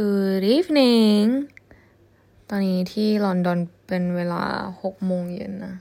[0.00, 1.28] Good evening
[2.48, 4.42] ตอนนี้ที่ลอนดอนเป็นเวลา
[4.82, 5.76] หกโมงเย็นนะ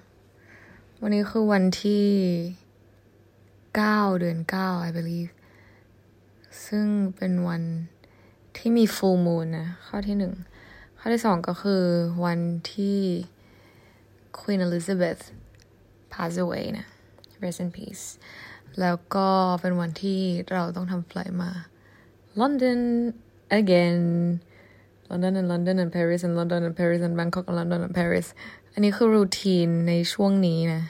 [1.01, 2.07] วันนี้คือวันที่
[3.75, 5.31] เก้าเดือนเก้า I believe
[6.65, 7.63] ซึ่งเป็นวัน
[8.57, 10.33] ที่มี full moon นะ ข้อที่หนึ่ง
[10.99, 11.83] ข้อที่สองก็คือ
[12.25, 12.39] วัน
[12.73, 12.99] ที่
[14.39, 15.21] Queen Elizabeth
[16.13, 16.85] pass away นะ
[17.43, 18.05] rest in peace
[18.79, 19.27] แล้วก็
[19.61, 20.19] เป็นวันที่
[20.51, 21.51] เราต้องทำไฟล์มา
[22.39, 22.81] London
[23.61, 24.01] again
[25.09, 28.27] London and London and Paris and London and Paris and Bangkok and London and Paris
[28.73, 30.83] อันนี้คือรูทีนในช่วงนี้นะ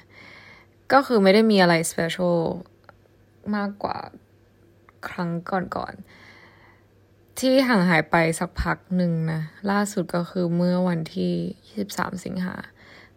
[0.93, 2.37] ก็คือไม่ได้มีอะไร special
[3.55, 3.97] มากกว่า
[5.07, 5.31] ครั้ง
[5.75, 11.33] ก่อนๆ ที่ห่างหายไปสักพักหนึ่งนะ ล่าสุดก็คือเมื่อวันที่
[11.85, 12.55] 23 สิงหา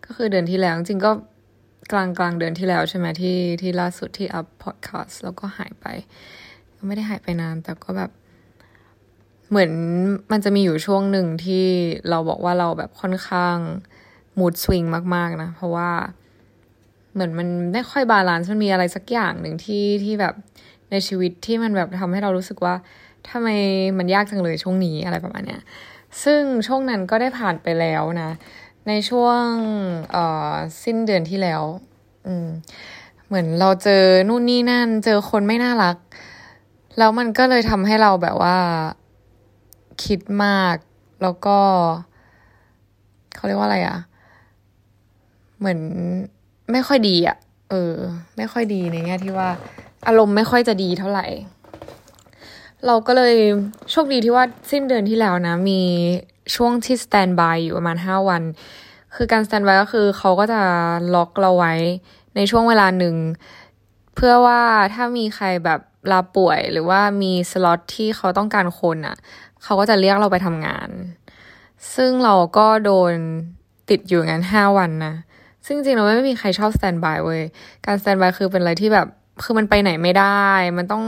[0.04, 1.12] ก็คือเดือนที่แล้ว จริงก็
[1.92, 5.86] กลางกลางเดือนที่แล้วใช่ไหมที่ที่ล่าสุดที่อัพพอดแคสต์แล้วก็หายไป
[6.76, 8.10] ก็ไม่ได้หายไปนานแต่ก็แบบ
[9.50, 9.70] เหมือน
[10.32, 11.64] มันจะมีอยู่ช่วงหนึ่งที่
[12.10, 13.56] เราบอกว่าเราแบบค่อนข้าง
[14.38, 15.90] mood swing มาก ๆ นะ เพราะว่า
[17.14, 20.34] เหมือนมันไม่ค่อย balance มันมีอะไรสักอย่างหนึ่งที่ที่แบบ
[20.90, 22.74] ในชีวิตที่มันแบบทำให้เรารู้สึกว่า
[23.30, 23.48] ทำไม
[23.98, 25.62] มันยากจังเลยช่วงนี้อะไรประมาณเนี้ย
[26.24, 28.30] ซึ่งช่วงนั้นก็ได้ผ่านไปแล้วนะ
[28.88, 29.46] ในช่วง
[30.12, 30.52] เอ่อ
[30.84, 31.62] สิ้นเดือนที่แล้ว
[32.26, 32.48] อืม
[33.26, 35.96] เหมือนเราเจอนู่นนี่นั่น เจอคนไม่น่ารัก
[36.98, 38.56] แล้วมันก็เลยทำให้เราแบบว่า
[40.04, 40.76] คิดมาก
[41.22, 41.58] แล้วก็
[43.34, 43.98] เขาเรียกว่าอะไรอะ
[45.58, 45.80] เหมือน
[46.72, 47.36] ไม่ค่อยดีอะ
[47.70, 47.94] เออ
[48.36, 49.48] ไม่ค่อยดีในแง่ที่ว่า
[50.06, 51.26] อารมณ์ไม่ค่อยจะดีเท่าไหร่
[52.86, 53.34] เราก็เลย
[53.90, 55.80] โชคดีที่ว่าสิ้นเดือนที่แล้วนะ มี
[56.54, 58.42] ช่วงที่ standby อยู่ประมาณห้าวัน
[59.16, 60.60] คือการ standby ก็คือเขาก็จะ
[61.14, 61.74] ล็อกเราไว้
[62.36, 63.16] ในช่วงเวลาหนึ่ง
[64.14, 64.60] เพื่อว่า
[64.94, 69.16] ถ้ามีใครแบบลาป่วยหรือว่ามีสล็อตที่เขาต้องการคนอะ่ะ
[69.66, 70.88] เขาก็จะเรียกเราไปทำงาน
[71.94, 73.14] ซึ่งเราก็โดน
[73.90, 75.14] ติดอยู่งั้นห้าวันนะ
[75.66, 77.42] ซึ่งจริงๆเราไม่มีใครชอบ standby เว้ย
[77.86, 79.06] การ standby คือเป็นอะไรที่แบบ
[79.44, 80.46] คือมันไปไหนไม่ได้
[80.76, 81.04] มันต้อง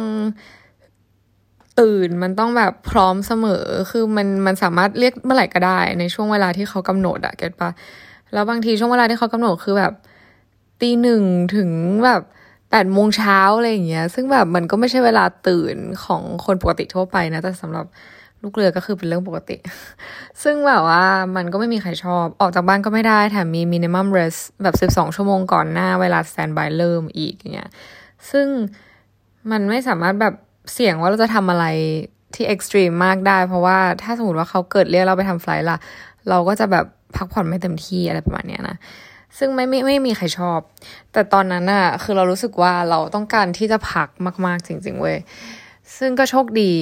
[1.81, 7.71] ตื่น มันต้องแบบพร้อมเสมอ คือมันมันสามารถเรียกเมื่อไหร่ก็ได้ ในช่วงเวลาที่เขากำหนดอะเก็ตปะ
[8.33, 9.93] แล้วบางทีช่วงเวลาที่เขากำหนดคือแบบ
[10.81, 11.23] ตีหนึ่ง
[11.57, 11.71] ถึง
[12.05, 12.23] แบบ
[12.71, 17.87] แปดโมงเช้าอะไรอย่างเงี้ย ซึ่งแบบมันก็ไม่ใช่เวลาตื่นของคนปกติทั่วไปนะ แต่สำหรับ
[18.43, 19.57] ลูกเรือก็คือเป็นเรื่องปกติ
[20.43, 21.05] ซึ่งแบบว่า
[21.37, 27.71] มันก็ไม่มีใครชอบ ออกจากบ้านก็ไม่ได้ แถมมี minimum rest แบบสิบสองชั่วโมงก่อนหน้าเวลา stand by เริ่มอีกอย่างเงี้ย
[28.31, 28.47] ซึ่ง
[29.51, 30.35] มันไม่สามารถแบบ
[30.73, 31.67] เสี่ยงว่าเราจะทำอะไร
[32.35, 35.79] ที่ extreme มากได้ เพราะว่าถ้าสมมติว่าเขาเกิดเรียกเราไปทำ flight ล่ะ
[36.29, 36.85] เราก็จะแบบ
[37.17, 38.77] พักผ่อนไม่เต็มที่อะไรประมาณเนี้ยนะ
[39.39, 40.61] ซึ่งไม่ไม่ไม่มีใครชอบ
[41.13, 44.09] แต่ตอนนั้นอะคือเรารู้สึกว่าเราต้องการที่จะพัก
[44.47, 45.17] มาก ๆ จริง ๆ เว้ย
[45.97, 46.73] ซึ่งก็โชคดี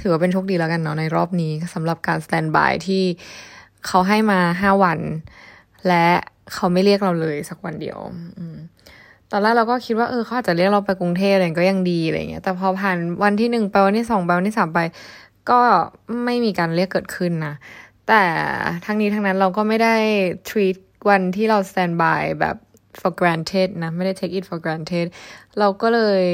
[0.00, 3.02] ถือว่าเป็นโชคดีแล้วกันเนาะในรอบนี้สำหรับการ standby ที่
[3.86, 4.98] เขาให้มาห้าวัน
[5.88, 6.06] และ
[6.52, 7.98] เขาไม่เรียกเราเลยสักวันเดียว
[9.30, 14.80] ตอนแรกเราก็คิดว่าเออเขาอาจจะเรียกเราไปกรุงเทพอะไรก็ยังดีอะไรเงี้ยแต่พอผ่านวันที่หนึ่งไปวันที่สองไปวันที่สามไป
[15.50, 15.60] ก็
[16.24, 17.54] ไม่มีการเรียกเกิดขึ้นนะ
[18.08, 18.22] แต่
[18.84, 19.96] ทั้งนี้ทั้งนั้นเราก็ไม่ได้
[20.48, 20.76] treat
[21.08, 22.56] วันที่เรา stand by แบบ
[23.00, 25.06] for granted นะ ไม่ได้ take it for granted
[25.58, 26.24] เราก็เลย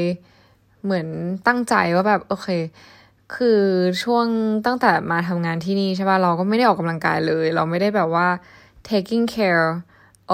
[0.87, 1.09] เหมือน
[1.47, 2.49] ตั้งใจว่าแบบโอเค
[3.37, 3.61] คือ
[4.03, 4.27] ช่วง
[4.67, 8.29] ตั้งแต่มาทำงานที่นี่ใช่ป่ะเราก็ไม่ได้ออกกำลังกายเลย เราไม่ได้แบบว่า
[8.91, 9.67] taking care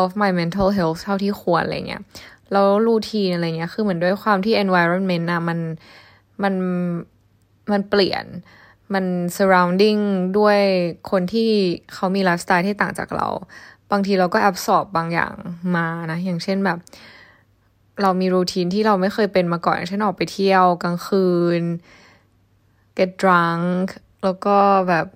[0.02, 2.02] of my mental health เท่าที่ควรอะไรเงี้ย
[2.52, 5.58] แล้วรูทีนอะไรเงี้ย คือเหมือนด้วยความที่ environment นะมัน
[6.42, 6.54] มัน
[7.72, 8.24] มันเปลี่ยน
[8.94, 9.04] มัน
[9.36, 10.00] surrounding
[10.38, 10.58] ด้วย
[11.10, 11.50] คนที่
[11.92, 13.28] เขามีไลฟ์สไตล์ที่ต่างจากเรา
[13.90, 15.34] บางทีเราก็ absorb บางอย่าง
[15.76, 16.78] มานะ อย่างเช่นแบบ
[18.02, 21.28] เรามีรูทีนที่เราไม่เคยเป็นมาก่อนอย่างเช่นออกไปเที่ยวกลางคื
[21.60, 21.62] น
[22.96, 23.86] get drunk
[24.24, 24.56] แล้วก็
[24.88, 25.06] แบบ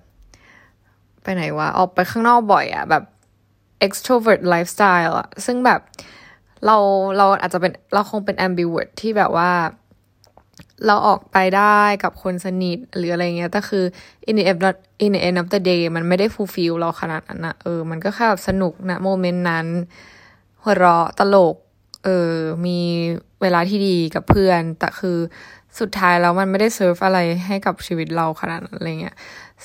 [1.23, 3.03] ไปไหนวะ ออกไปข้างนอกบ่อยอะแบบ
[3.85, 5.81] extrovert lifestyle อะซึ่งแบบ
[6.65, 6.77] เรา
[7.17, 9.51] เราอาจจะเป็นเราคงเป็น ambivert ที่แบบว่า
[10.85, 13.83] เราออกไปได้กับคนสนิทหรืออะไรเงี้ยแต่คือ
[14.29, 14.61] in the end
[15.03, 19.67] in the end of the day มันไม่ได้ fulfill เราขนาดนั้นนะเออ มันก็แค่แบบสนุกนะโมเมนต์นั้น
[20.63, 21.55] หัวเราะตลก
[22.03, 22.33] เออ
[22.65, 22.79] มี
[23.41, 25.17] เวลาที่ดีกับเพื่อน แต่คือ
[25.79, 29.15] สุดท้ายแล้วมันไม่ได้เซิร์ฟอะไรให้กับชีวิตเราขนาดนั้นอะไรเงี้ย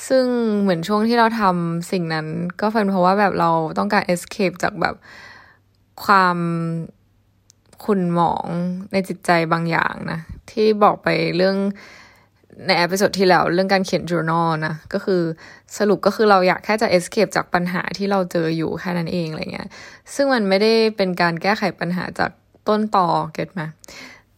[0.09, 0.25] ซึ่ง
[0.61, 2.27] เหมือนช่วงที่เราทำสิ่งนั้น
[2.61, 4.95] ก็เป็นเพราะว่าแบบเราต้องการ escape จากแบบ
[6.05, 6.37] ความ
[7.85, 8.47] ขุ่นหมอง
[8.93, 10.21] ในจิตใจบางอย่างนะ
[10.51, 11.57] ที่บอกไปเรื่อง
[12.67, 15.23] ใน episode ที่แล้วเรื่องการเขียน journal นะก็คือ
[15.79, 19.69] สรุปก็คือเราอยากแค่จะ escape จากปัญหาที่เราเจออยู่แค่นั้นเองอะไรเงี้ย
[20.15, 22.31] ซึ่งมันไม่ได้เป็นการแก้ไขปัญหาจาก
[22.69, 23.63] ต้นตอ get ไหม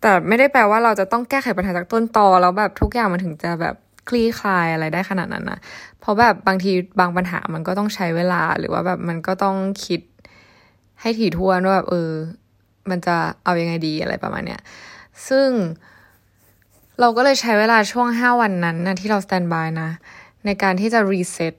[0.01, 3.75] แต่ไม่ได้แปลว่าเราจะต้องแก้ไขปัญหาจากต้นตอแล้วแบบทุกอย่างมันถึงจะแบบ
[4.09, 5.59] คลี่คลายอะไรได้ขนาดนั้นนะ
[6.01, 10.01] เพราะแบบบางทีบางปัญหามันก็ต้องใช้เวลาหรือว่าแบบมันก็ต้องคิด
[11.01, 12.11] ให้ถี่ถ้วนว่าแบบเออ
[12.91, 14.61] มันจะเอาอยัางไงดีอะไรประมาณเนี้ย
[15.29, 15.49] ซึ่ง
[17.01, 19.91] เราก็เลยใช้เวลาช่วงห้าวันนั้นนะที่เรา standby นะ
[20.45, 21.55] ในการที่จะ reset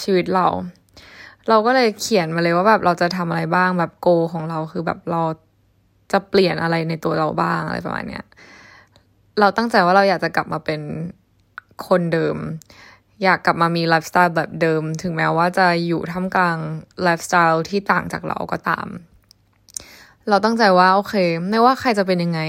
[0.00, 0.46] ชีวิตเรา
[1.48, 5.22] เราก็เลยเขียนมาเลยว่าแบบเราจะทำอะไรบ้างแบบโกของเราคือแบบเรา
[6.12, 8.24] จะเปลี่ยนอะไรในตัวเราบ้างอะไรประมาณเนี้ย
[9.40, 10.80] เราตั้งใจว่าเราอยากจะกลับมาเป็น
[11.86, 12.36] คนเดิม
[13.22, 16.58] อยากกลับมามีไลฟ์สไตล์แบบเดิม ถึงแม้ว่าจะอยู่ท่ามกลาง
[17.02, 18.86] ไลฟ์สไตล์ที่ต่างจากเราก็ตาม
[20.28, 21.14] เราตั้งใจว่าโอเค
[21.50, 22.40] ไม่ว่าใครจะเป็นยังไง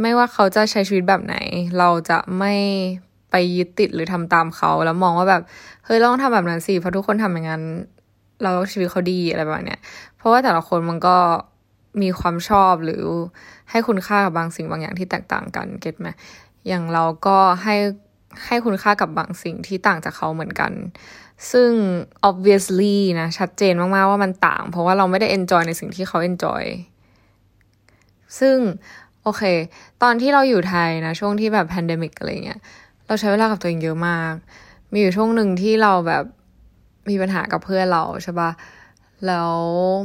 [0.00, 1.36] ไม่ว่าเขาจะใช้ชีวิตแบบไหน
[1.78, 2.54] เราจะไม่
[3.30, 5.42] ไปยึดติดหรือทำตามเขาแล้วมองว่าแบบ
[5.84, 7.62] เฮ้ยเราต้องทำแบบนั้นสิเพราะทุกคนทำอย่างนั้น
[8.42, 9.80] เราชีวิตเขาดีอะไรประมาณเนี้ย
[10.16, 11.16] เพราะว่าแต่ละคนมันก็
[12.02, 13.02] มีความชอบหรือ
[13.70, 16.08] ให้คุณค่ากับบางสิ่งบางอย่างที่แตกต่างกันเก็ตไหม
[16.68, 17.76] อย่างเราก็ให้
[18.46, 20.72] ให้คุณค่ากับบางสิ่งที่ต่างจากเขาเหมือนกัน
[21.52, 21.70] ซึ่ง
[22.28, 26.64] obviously นะ ชัดเจนมาก ๆ ว่ามันต่าง เพราะว่าเราไม่ได้ enjoy ในสิ่งที่เขา enjoy
[28.40, 28.56] ซึ่ง
[29.24, 29.42] โอเค
[30.02, 32.60] ตอนที่เราอยู่ไทยนะ ช่วงที่แบบ pandemic อะไรเงี้ย
[33.06, 34.34] เราใช้เวลากับตัวเองเยอะมาก
[34.92, 36.24] มีอยู่ช่วงหนึ่งที่เราแบบ
[37.10, 38.50] มีปัญหากับเพื่อนเราใช่ปะ
[39.26, 39.52] แล้ว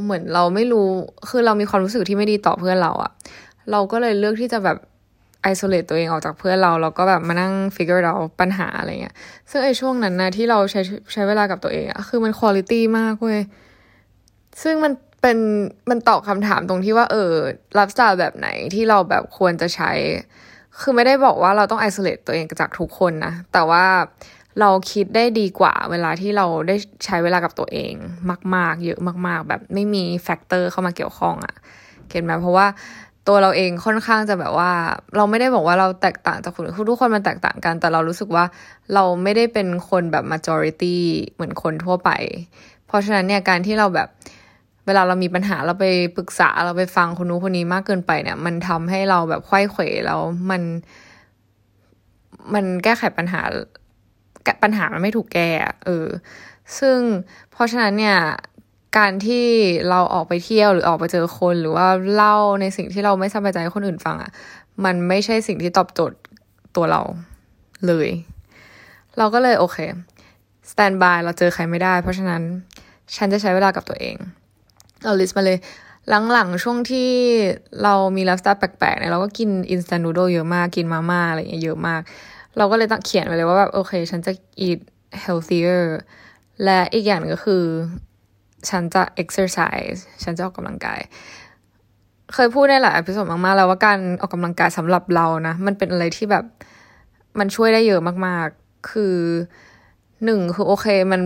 [0.02, 0.88] เหมือนเราไม่รู้
[1.28, 3.12] คือเรามีความรู้สึกที่ไม่ดีต่อเพื่อนเราอะ
[3.70, 4.78] เราก็เลยเลือกที่จะแบบ
[5.42, 9.14] isolate ตัวเองออกจากเพื่อนเรา แล้วก็แบบมานั่ง figure out ปัญหาอะไรเงี้ย
[9.50, 10.80] ซึ่งไอช่วงนั้นนะที่เราใช้
[11.12, 13.40] ใช้เวลากับตัวเองอะคือมัน quality มากเว้ย
[14.62, 14.92] ซึ่งมัน
[15.26, 15.44] เป็น
[15.90, 17.32] มันตอบคำถามตรงที่ว่าเออ
[17.78, 19.90] ไลฟ์สไตล์แบบไหนที่เราแบบควรจะใช้
[20.80, 23.84] คือไม่ได้บอกว่าเราต้อง isolate ตัวเองจากทุกคนนะ แต่ว่า
[24.60, 27.92] เราคิดได้ดีกว่าเวลาที่เราได้ใช้เวลากับตัวเอง
[28.54, 32.66] มาก ๆ เยอะมาก ๆ แบบไม่มี factor เข้ามาเกี่ยวข้องอะ get ไหมเพราะว่า
[33.28, 34.70] ตัวเราเองค่อนข้างจะแบบว่า
[35.16, 38.44] เราไม่ได้บอกว่าเราแตกต่างจากคนอื่นทุกคนมันแตกต่างกัน แต่เรารู้สึกว่า
[38.94, 40.96] เราไม่ได้เป็นคนแบบ majority
[41.34, 42.10] เหมือนคนทั่วไป
[42.86, 44.08] เพราะฉะนั้นเนี่ยการที่เราแบบ
[44.86, 45.86] เวลาเรามีปัญหาเราไป
[46.16, 50.62] ปรึกษาเราไปฟังคนนู้นคนนี้มากเกินไปเนี่ย มันทำให้เราแบบควยเขวแล้วมัน
[52.54, 53.40] มันแก้ไขปัญหา
[54.62, 55.50] ปัญหามันไม่ถูกแก้
[55.84, 56.06] เออ
[56.78, 56.98] ซึ่ง
[57.52, 58.18] เพราะฉะนั้นเนี่ย
[58.98, 59.46] การที่
[59.90, 64.30] เราออกไปเที่ยวหรือออกไปเจอคนหรือว่าเล่าในสิ่งที่เราไม่สบายใจให้คนอื่นฟังอะ่ะ
[64.84, 66.18] มันไม่ใช่สิ่งที่ตอบโจทย์
[66.76, 67.02] ตัวเรา
[67.86, 68.08] เลย
[69.18, 69.78] เราก็เลยโอเค
[70.70, 72.42] standby เราเจอใครไม่ได้ เพราะฉะนั้น
[73.16, 74.16] ฉันจะใช้เวลากับตัวเอง
[75.04, 75.58] เรา list มาเลย
[76.32, 77.10] หลังๆ ช่วงที่
[77.82, 82.00] เรามีไลฟ์สไตล์แปลกๆเนี่ยเราก็กิน instant noodle เยอะมากกินมาม่าอะไรเงี้ยเยอะมาก
[82.56, 84.32] เราก็เลยต้องเขียนไว้เลยว่าแบบโอเค ฉันจะ
[84.66, 84.80] eat
[85.24, 85.84] healthier
[86.64, 87.64] และอีกอย่างก็คือ
[88.70, 91.00] ฉันจะ exercise ฉันจะออกกำลังกาย
[92.34, 96.44] เคยพูดในหลาย episode มากๆ แล้วว่าการออกกำลังกายสำหรับเรานะ มันเป็นอะไรที่แบบ
[97.38, 99.16] มันช่วยได้เยอะมากๆ คือ
[100.24, 101.20] หนึ่งคือโอเค มัน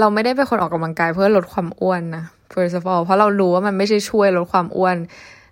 [0.00, 4.96] เราไม่ได้เป็นคนออกกำลังกายเพื่อลดความอ้วนนะ first of all เพราะเรารู้ว่ามันไม่ใช่ช่วยลดความอ้วน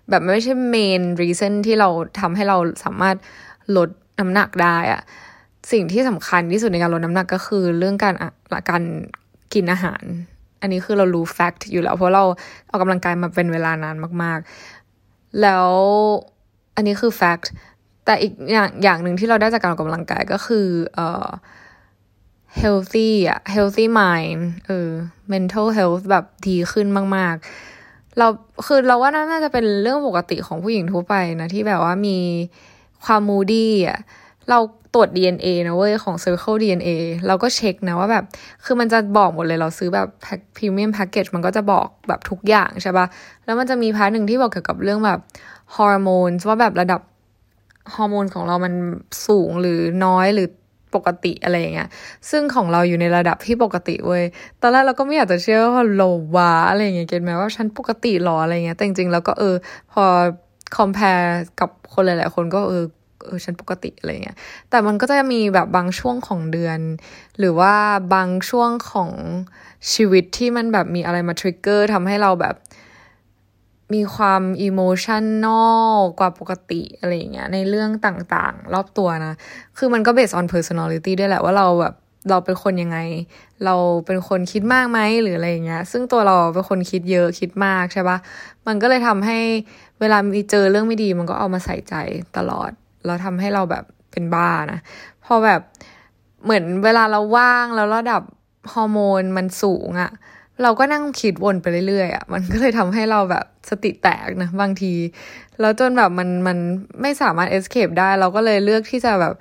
[0.09, 1.89] แบบไม่ใช่ main reason ที่เรา
[2.19, 3.15] ทำให้เราสามารถ
[3.77, 3.89] ลด
[4.19, 5.01] น้ำหนักได้อะ
[5.71, 8.15] สิ่งที่สำคัญที่สุดในการลดน้ำหนักก็คือเรื่องการ
[8.69, 8.83] การ
[9.53, 10.03] กินอาหาร
[10.61, 12.23] อันนี้คือเรารู้แฟกต์อยู่แล้ว เพราะเรา
[12.69, 14.39] ออกกำลังกายมาเป็นเวลานานมาก
[14.89, 15.69] ๆ แล้ว
[16.75, 17.51] อันนี้คือ fact
[18.05, 21.27] แต่อีกอย่างอย่างหนึ่งที่เราได้จากการออกกำลังกายก็คือเอ่อ
[22.61, 24.89] healthy อะ healthy mind เออ
[25.33, 28.27] mental health แบบดีขึ้นมาก ๆ เรา
[28.65, 32.17] คือเราว่าน่าจะเป็นเรื่องปกติของผู้หญิงทั่วไปนะที่แบบว่ามี
[33.05, 33.99] ความ moody อะ
[34.49, 34.59] เรา
[34.93, 36.89] ตรวจ DNA นะเว้ย ของ Circle DNA
[37.27, 38.23] เราก็เช็คนะว่าแบบ
[38.65, 40.07] คือมันจะบอกหมดเลยเราซื้อแบบ
[40.55, 43.05] premium package มันก็จะบอกแบบทุกอย่างใช่ปะ
[43.45, 45.19] แล้วมันจะมี part หนึ่งที่บอกเกี่ยวกับเรื่องแบบ
[45.75, 47.01] ฮอร์โมนว่าแบบระดับ
[47.95, 48.73] ฮอร์โมนของเรามัน
[49.27, 50.47] สูงหรือน้อยหรือ
[50.95, 51.89] ปกติอะไรเงี้ย
[52.29, 54.23] ซึ่งของเราอยู่ในระดับที่ปกติเว้ย
[54.61, 56.01] ตอนแรกเราก็ไม่อยากจะเชื่อว่าหรอ
[56.35, 59.55] วะอะไรเงี้ย get ไหมว่าฉันปกติหรออะไรเงี้ย แต่จริงๆ แล้วก็เออ
[59.93, 60.03] พอ
[60.75, 61.05] compare
[61.59, 62.85] กับคนหลายๆ คนก็เออ
[63.25, 64.37] เออฉันปกติอะไรเงี้ย
[64.69, 66.79] แต่มันก็จะมีแบบบางช่วงของเดือน
[67.39, 67.73] หรือว่า
[68.13, 69.11] บางช่วงของ
[69.93, 72.55] ชีวิตที่มันแบบมีอะไรมาทริกเกอร์ทำให้เราแบบ
[73.93, 79.33] มีความอิโมชันนอลกว่าปกติอะไรเงี้ยในเรื่องต่างๆ รอบตัวนะ
[79.77, 81.95] คือมันก็ based on personality ด้วยแหละว่าเราแบบ
[82.29, 82.97] เราเป็นคนยังไง
[83.65, 83.75] เรา
[84.05, 88.17] เป็นคนคิดมากไหมหรืออะไรเงี้ย ซึ่งตัวเราเป็นคนคิดเยอะคิดมากใช่ปะ
[88.67, 89.37] มันก็เลยทำให้
[89.99, 91.95] เวลามีเจอเรื่องไม่ดี มันก็เอามาใส่ใจ
[92.37, 92.71] ตลอด
[93.05, 94.79] แล้วทำให้เราแบบเป็นบ้านะ
[95.25, 95.61] พอแบบ
[96.43, 98.23] เหมือนเวลาเราว่างแล้วระดับ
[98.73, 100.11] ฮอร์โมนมันสูงอะ
[100.61, 104.93] เราก็นั่งคิดวนไปเรื่อยๆอะมันก็เลยทำให้เราแบบสติแตกนะบางที
[105.59, 106.57] แล้วจนแบบมันมัน
[107.01, 109.33] ไม่สามารถเอสเคปได้ เราก็เลยเลือกที่จะแบบ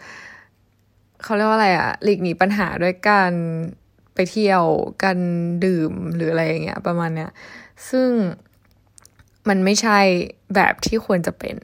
[1.22, 3.32] เขาเรียกว่าอะไรอะหลีกหนีปัญหาด้วยการ
[4.14, 4.62] ไปเที่ยว
[5.02, 5.18] กัน
[5.64, 7.30] ดื่มหรืออะไรอย่างเงี้ยประมาณเนี้ย
[7.90, 8.08] ซึ่ง
[9.48, 9.98] มันไม่ใช่
[10.54, 11.56] แบบที่ควรจะเป็น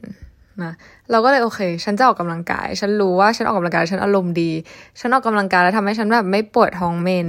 [0.63, 0.73] นะ
[1.11, 4.51] เราก็เลยโอเค ฉันจะออกกำลังกาย ฉันรู้ว่าฉันออกกำลังกายฉันอารมณ์ดี
[4.99, 7.27] ฉันออกกำลังกายแล้วทำให้ฉันแบบไม่ปวดท้องเมน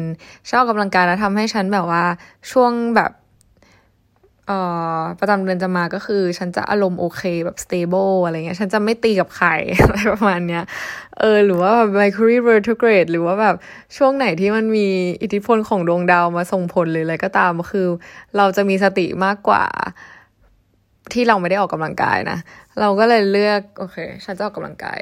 [0.48, 2.04] ฉันออกกำลังกายแล้วทำให้ฉันแบบว่า
[2.50, 3.12] ช่วงแบบ
[4.48, 4.58] เอ่
[4.98, 9.48] อประจำเดือนจะมาก็คือ ฉันจะอารมณ์โอเคแบบ stable อะไรเงี้ย ฉันจะไม่ตีกับใคร
[9.82, 10.64] อะไรประมาณเนี้ย
[11.18, 13.56] เออ หรือว่าแบบ Mercury retrograde หรือว่าแบบ
[13.96, 14.88] ช่วงไหนที่มันมี
[15.22, 17.86] อิทธิพลของดวงดาวมาส่งผลหรืออะไรก็ตามคือ
[18.36, 19.64] เราจะมีสติมากกว่า
[21.12, 22.38] ที่เราไม่ได้ออกกำลังกายนะ
[22.80, 24.98] เราก็เลยเลือกโอเค ฉันจะออกกำลังกาย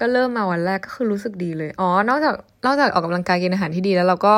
[0.00, 2.34] ก็เริ่มมาวันแรกก็คือรู้สึกดีเลย อ๋อ นอกจาก
[2.66, 4.34] นอกจากออกกำลังกายกินอาหารที่ดีแล้วเราก็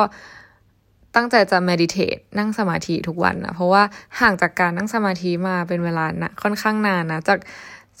[1.15, 3.83] ตั้งใจจะ meditate นั่งสมาธิทุกวันนะเพราะว่า
[4.19, 7.39] ห่างจากการนั่งสมาธิมาเป็นเวลานะค่อนข้างนานนะจาก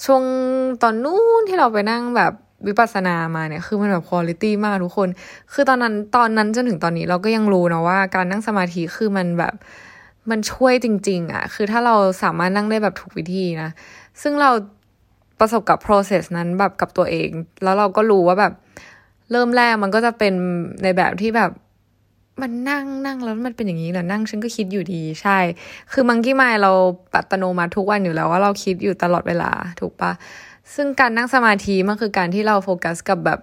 [0.05, 0.23] ช่วง
[0.83, 2.33] ตอนนู้นที่เราไปนั่งแบบ
[2.67, 5.09] วิปัสสนามาเนี่ยคือมันแบบคุณภาพมากทุกคน
[5.53, 9.53] คือตอนนั้นตอนนั้นจนถึงตอนนี้เราก็ยังรู้นะว่า การนั่งสมาธิคือมันแบบ
[10.29, 13.69] มันช่วยจริง ๆอะ่ะ คือถ้าเราสามารถนั่งได้แบบถูกวิธีนะ
[14.21, 14.51] ซึ่งเรา
[15.39, 17.29] ประสบกับ process นั้นแบบกับตัวเอง
[17.63, 18.53] แล้วเราก็รู้ว่าแบบ
[19.31, 20.33] เริ่มแรกมันก็จะเป็น
[20.83, 21.51] ในแบบที่แบบ
[22.41, 25.39] มันนั่งนั่งแล้วมันเป็นอย่างนี้เหรอนั่งฉันก็คิดอยู่ดีใช่
[25.91, 26.71] คือมังกี้ไมเรา
[27.13, 30.11] ปัตโนมาทุกวันอยู่แล้วว่าเราคิดอยู่ตลอดเวลาถูกปะ
[30.75, 33.39] ซึ่งการนั่งสมาธิมันคือการที่เราโฟกัสกับแบบ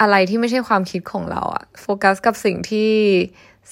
[0.00, 2.90] อะไรที่ไม่ใช่ความคิดของเราอะโฟกัสกับสิ่งที่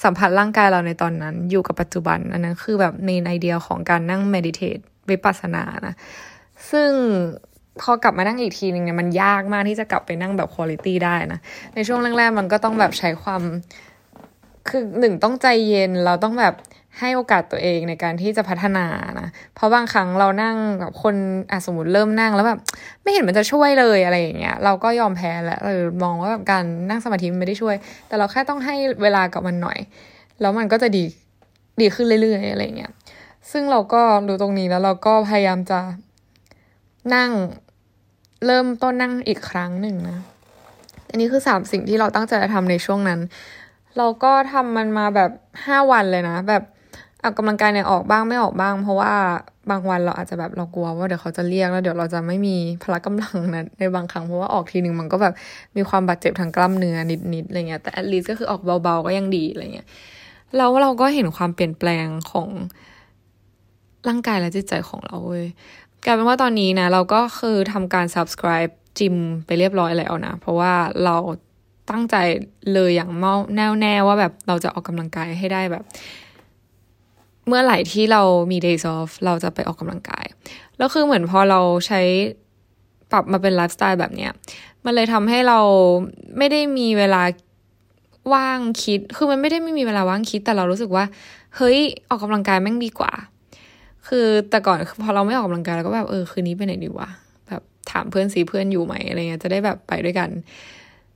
[0.03, 4.77] สัมผัสร่างกายเราในตอนนั้น อยู่กับปัจจุบัน อันนั้นคือแบบในไอเดียของการนั่งเมดิเทต
[5.09, 5.95] วิปัสสนานะ
[6.71, 6.91] ซึ่ง
[7.81, 11.39] พอกลับมานั่งอีกทีนึงเนี่ยมันยากมากที่จะกลับไปนั่งแบบคุณลิตี้ได้นะ
[11.75, 13.41] ในช่วงแรกๆมันก็ต้องแบบใช้ความ
[14.67, 16.53] คือหนึ่งต้องใจเย็นเราต้องแบบ
[16.99, 18.85] ให้โอกาสตัวเองในการที่จะพัฒนา
[19.19, 21.15] นะ เพราะบางครั้งเรานั่งแบบคน
[21.51, 22.59] อะสมมติเริ่มนั่งแล้วแบบ
[23.03, 27.75] ไม่เห็นมันจะช่วยเลยอะไรอย่างเงี้ยเราก็ยอมแพ้แล้วเออมองว่าแบบการนั่งสมาธิมันไม่ได้ช่วย
[28.07, 29.77] แต่เราแค่ต้องให้เวลากับมันหน่อย
[30.41, 31.03] แล้วมันก็จะดี
[31.81, 32.91] ดีขึ้นเรื่อยๆอะไรเงี้ย
[33.51, 35.79] ซึ่งเราก็ดูตรงนี้แล้วเราก็พยายามจะ
[37.15, 37.31] นั่ง
[38.45, 40.19] เริ่มต้นนั่งอีกครั้งหนึ่งนะ
[41.09, 43.19] อันนี้คือสามสิ่งที่เราตั้งใจจะทำในช่วงนั้น
[43.97, 45.31] เราก็ทำมันมาแบบ
[45.65, 46.63] ห้าวันเลยนะ แบบ
[47.23, 49.13] ออกกำลังกายเนี่ยออกบ้างไม่ออกบ้าง เพราะว่า
[49.69, 55.33] บางวันเราอาจจะแบบเรากลัวว่าเดี๋ยวเขาจะเรียกแล้วเดี๋ยวเราจะไม่มีพละกำลังนะในบางครั้งเพราะว่าออกทีหนึ่งมันก็แบบ
[55.77, 56.97] มีความบาดเจ็บทางกล้ามเนื้อ
[57.33, 59.87] นิดๆอะไรเงี้ยแต่แอดลีสก็คือออกเบาๆก็ยังดีอะไรเงี้ย
[60.57, 62.49] แล้วเราก็เห็นความเปลี่ยนแปลงของ
[64.07, 65.45] ร่างกายและจิตใจของเราเว้ย
[66.05, 70.73] กลายเป็นว่าตอนนี้นะเราก็คือทำการ subscribe จิมไปเรียบร้อยแล้วนะ เพราะว่า
[71.05, 71.17] เรา
[71.89, 72.15] ตั้งใจ
[72.73, 73.11] เลยอย่าง
[73.55, 75.83] แน่วแน่ว่าแบบเราจะออกกำลังกายให้ได้แบบ
[77.49, 80.25] เมื่อไหร่ที่เรามี days off เราจะไปออกกำลังกาย
[80.77, 82.01] แล้วคือเหมือนพอเราใช้
[83.11, 84.31] ปรับมาเป็นไลฟ์สไตล์แบบเนี้ย
[84.85, 85.59] มันเลยทำให้เรา
[86.37, 87.21] ไม่ได้มีเวลา
[88.33, 91.05] ว่างคิด คือมันไม่ได้ไม่มีเวลาว่างคิด แต่เรารู้สึกว่า
[91.55, 91.77] เฮ้ย
[92.09, 93.13] ออกกำลังกายแม่งดีกว่า
[94.07, 97.09] คือแต่ก่อนพอเราไม่ออกกำลังกายเราก็แบบเออคืนนี้ไปไหนดีวะ
[97.47, 100.29] แบบถามเพื่อนสีเพื่อนอยู่ไหมอะไรเงี้ย จะได้แบบไปด้วยกัน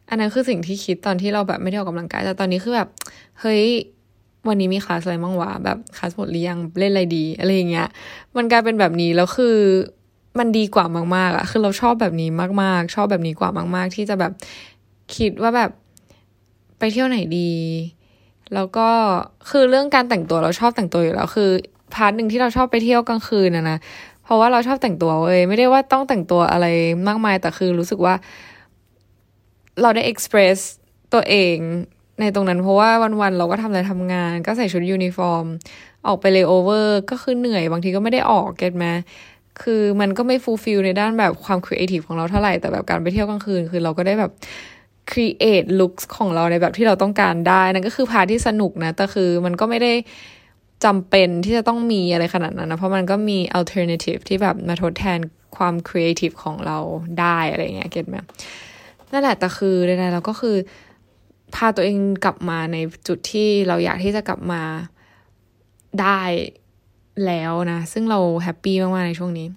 [0.10, 2.90] อันนั้นคือสิ่งที่คิดตอนที่เราแบบไม่ได้ออกกำลังกาย แต่ตอนนี้คือแบบ
[3.42, 3.64] เฮ้ย
[4.48, 7.88] วันนี้มีคลาสอะไรบ้างวะแบบคลาสหมดหรือยังเล่นอะไรดีอะไรอย่างเงี้ย
[8.36, 9.56] มันกลายเป็นแบบนี้แล้วคือ
[10.40, 10.86] มันดีกว่า
[11.16, 12.30] มากๆอะคือเราชอบแบบนี้
[12.62, 14.32] มาก ๆ ชอบแบบนี้กว่ามาก ๆ ที่จะแบบ
[15.16, 15.72] คิดว่าแบบ
[16.80, 17.52] ไปเที่ยวไหนดี
[18.54, 18.88] แล้วก็
[19.50, 21.50] คือเรื่องการแต่งตัวเราชอบแต่งตัวอยู่แล้วคือ
[21.94, 23.78] part หนึ่งที่เราชอบไปเที่ยวกลางคืนนะนะ
[24.24, 26.68] เพราะว่าเราชอบแต่งตัวเว้ยไม่ได้ว่าต้องแต่งตัวอะไร
[27.08, 28.16] มากมายแต่คือรู้สึกว่า
[29.82, 30.58] เราได้ express
[31.14, 31.56] ตัวเอง
[32.20, 32.90] ในตรงนั้นเพราะว่า
[33.22, 35.46] วันๆเราก็ทำอะไรทำงาน ก็ใส่ชุดยูนิฟอร์ม
[36.08, 38.86] ออกไปเลโอเวอร์ก็คือเหนื่อยบางทีก็ไม่ได้ออก get ไหม
[39.62, 44.32] คือมันก็ไม่ fulfill ในด้านแบบความครีเอทีฟของเราเท่าไหร่ แต่แบบการไปเที่ยวกลางคืน คือเราก็ได้แบบ
[45.12, 49.94] create look ของเราในแบบที่เราต้องการได้ นั่นก็คือพาที่สนุกนะ แต่คือมันก็ไม่ได้
[50.86, 55.20] จำเป็นที่จะต้องมีอะไรขนาดนั้นนะ เพราะมันก็มี alternative ที่แบบมาทดแทน
[55.58, 56.78] ความครีเอทีฟของเรา
[57.20, 58.16] ได้อะไรเงี้ย get ไหม
[59.12, 60.56] นั่นแหละแต่คือใดๆเราก็คือ
[61.56, 64.62] พาตัวเองกลับมาในจุดที่เราอยากที่จะกลับมา
[66.02, 66.22] ได้
[67.26, 69.48] แล้วนะ ซึ่งเรา happy มากๆในช่วงนี้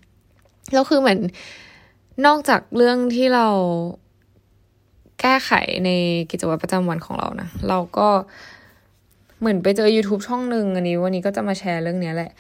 [0.73, 1.19] แล้วคือเหมือน
[2.27, 3.49] นอกจากเรื่องที่เรา
[5.21, 5.51] แก้ไข
[5.85, 5.91] ใน
[6.31, 8.09] กิจวัตรประจำวันของเรานะ เราก็
[9.41, 12.31] เหมือนไปเจอ YouTube ช่องหนึ่งอันนี้ วันนี้ก็จะมาแชร์เรื่องนี้แหละ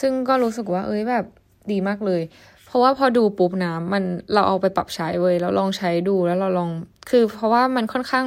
[0.00, 1.24] ซึ่งก็รู้สึกว่า เอ้ยแบบ
[1.70, 2.22] ดีมากเลย
[2.66, 4.02] เพราะว่าพอดูปุ๊บนะมัน
[4.34, 6.70] เราเอาไปปรับใช้เว้ยแล้วลองใช้ดูแล้วเราลอง
[7.10, 8.26] คือเพราะว่ามันค่อนข้าง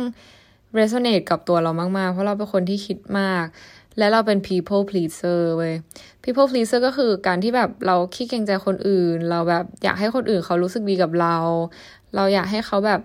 [0.78, 3.46] resonate กับตัวเรามาก ๆ เพราะเราเป็นคนที่คิดมาก
[3.98, 5.74] และเราเป็น people pleaser เว้ย
[6.24, 11.38] people pleaser ก็คือการที่แบบเราขี้เกรงใจคนอื่น เราแบบอยากให้คนอื่นเขารู้สึกดีกับเรา
[12.16, 13.02] เราอยากให้เขาแบบ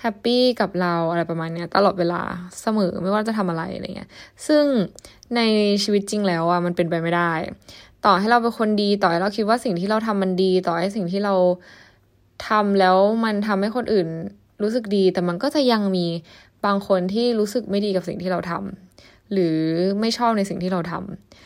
[0.00, 2.22] แฮปปี้กับเราอะไรประมาณเนี้ยตลอดเวลา
[2.62, 4.10] เสมอไม่ว่าจะทำอะไรอะไรเงี้ย
[4.46, 4.64] ซึ่ง
[5.36, 5.40] ใน
[5.82, 7.32] ชีวิตจริงแล้วอะมันเป็นไปไม่ได้
[8.04, 11.34] ต่อให้เราเป็นคนดีต่อให้เราคิดว่าสิ่งที่เราทำมันดี ต่อให้สิ่งที่เรา
[12.48, 14.08] ทำแล้วมันทำให้คนอื่น
[14.62, 16.06] รู้สึกดี แต่มันก็จะยังมี
[16.66, 19.56] บางคนที่รู้สึกไม่ดีกับสิ่งที่เราทำหรือ
[20.00, 20.92] ไม่ชอบในสิ่งที่เราท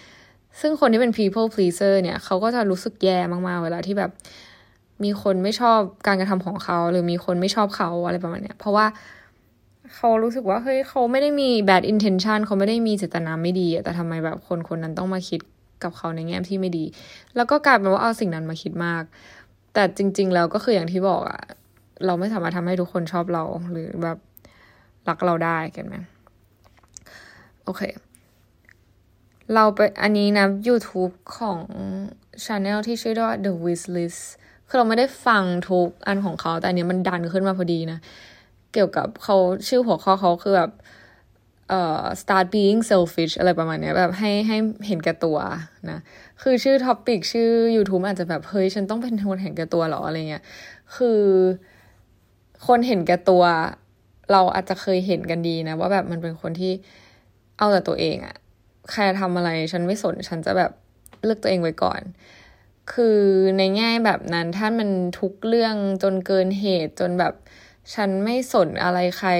[0.02, 4.11] ำซึ่งคนที่เป็น people pleaser เนี่ยเขาก็จะรู้สึกแย่มากๆ เวลาที่แบบ
[5.04, 8.87] มีคนไม่ชอบการกระทำของเขา หรือมีคนไม่ชอบเขาอะไรประมาณเนี้ยเพราะว่า
[9.95, 15.40] เขารู้สึกว่าเฮ้ยเขาไม่ได้มี bad intention เขาไม่ได้มีเจตนาไม่ดีแต่ทำไมแบบคนคนนั้นต้องมาคิด
[15.85, 16.85] กับเขาในแง่ที่ไม่ดี
[17.37, 19.02] แล้วก็กลายเป็นว่าเอาสิ่งนั้นมาคิดมาก
[19.75, 21.40] แต่จริง ๆ แล้วก็คืออย่างที่บอกอะ
[22.07, 24.19] เราไม่สามารถทำให้ทุกคนชอบเราหรือแบบ
[25.09, 25.95] รักเราได้กันไหม
[27.65, 27.83] โอเค
[29.55, 31.59] เราไปอันนี้นะ YouTube ของ
[32.45, 34.23] Channel ที่ชื่อว่า The Wish List
[34.69, 37.99] คือเราไม่ได้ฟังทุกอันของเขา แต่อันนี้มันดันขึ้นมาพอดีนะ
[38.73, 39.37] เกี่ยวกับเขา
[39.69, 40.71] ชื่อหัวข้อเขาคือแบบ
[41.69, 44.57] เอ่อ start being selfish อะไรประมาณนี้แบบให้ให้
[44.87, 45.39] เห็นแก่ตัว
[45.91, 45.99] นะ
[46.43, 50.45] คือชื่อท็อปิกชื่อ YouTube อาจจะแบบ เฮ้ย ฉันต้องเป็นคนเห็นแก่ตัวหรอ อะไรเงี้ย
[50.97, 51.21] คือ
[52.67, 53.43] คนเห็นแก่ตัว
[54.33, 56.73] เราอาจจะเคยเห็นกันดีนะ ว่าแบบมันเป็นคนที่
[57.59, 58.37] เอาแต่ตัวเองอะ
[58.91, 60.71] ใครทำอะไรฉันไม่สนฉันจะแบบ
[61.25, 62.01] เลือกตัวเองไว้ก่อน
[62.93, 63.19] คือ
[63.59, 64.89] ในแง่แบบนั้นถ้ามัน
[65.21, 67.35] ทุกเรื่องจนเกินเหตุจนแบบ
[67.95, 69.31] ฉันไม่สนอะไรใคร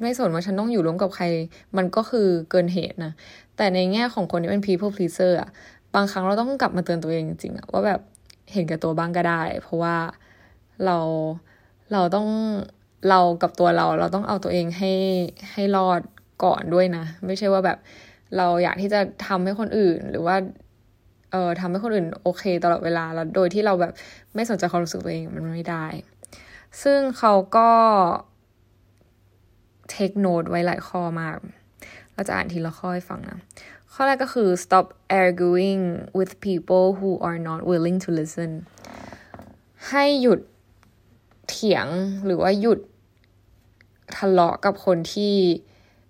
[0.00, 1.24] ไม่สนว่าฉันต้องอยู่ร่วมกับใคร
[1.76, 3.12] มันก็คือเกินเหตุนะ
[3.56, 5.50] แต่ในแง่ของคนที่เป็น people pleaser อะ
[5.94, 8.00] บางครั้งเราต้องกลับมาเตือนตัวเองจริงๆว่าแบบ
[8.52, 9.96] เห็นกับตัวบ้างก็ได้ เพราะว่า
[10.84, 10.98] เรา
[11.92, 12.28] เราต้อง
[13.08, 14.92] เรากับตัวเราเราต้องเอาตัวเองให้
[15.52, 16.00] ให้รอด
[16.44, 17.78] ก่อนด้วยนะ ไม่ใช่ว่าแบบ
[18.36, 20.36] เราอยากที่จะทำให้คนอื่นหรือว่า
[21.32, 23.92] เอ่อทำให้คนอื่นโอเคตลอดเวลาแล้วโดยที่เราแบบ
[24.34, 25.86] ไม่สนใจความรู้สึกตัวเองมันไม่ได้
[26.82, 27.70] ซึ่งเขาก็
[29.92, 31.36] เทคโนดไว้หลายข้อมาก
[32.14, 33.38] เราจะอ่านทีละข้อให้ฟังนะ
[33.92, 34.86] ข้อแรกก็คือ stop
[35.22, 35.82] arguing
[36.18, 38.50] with people who are not willing to listen
[39.90, 40.40] ให้หยุด
[41.48, 41.86] เถียง
[42.26, 42.80] หรือว่าหยุด
[44.18, 45.34] ทะเลาะกับคนที่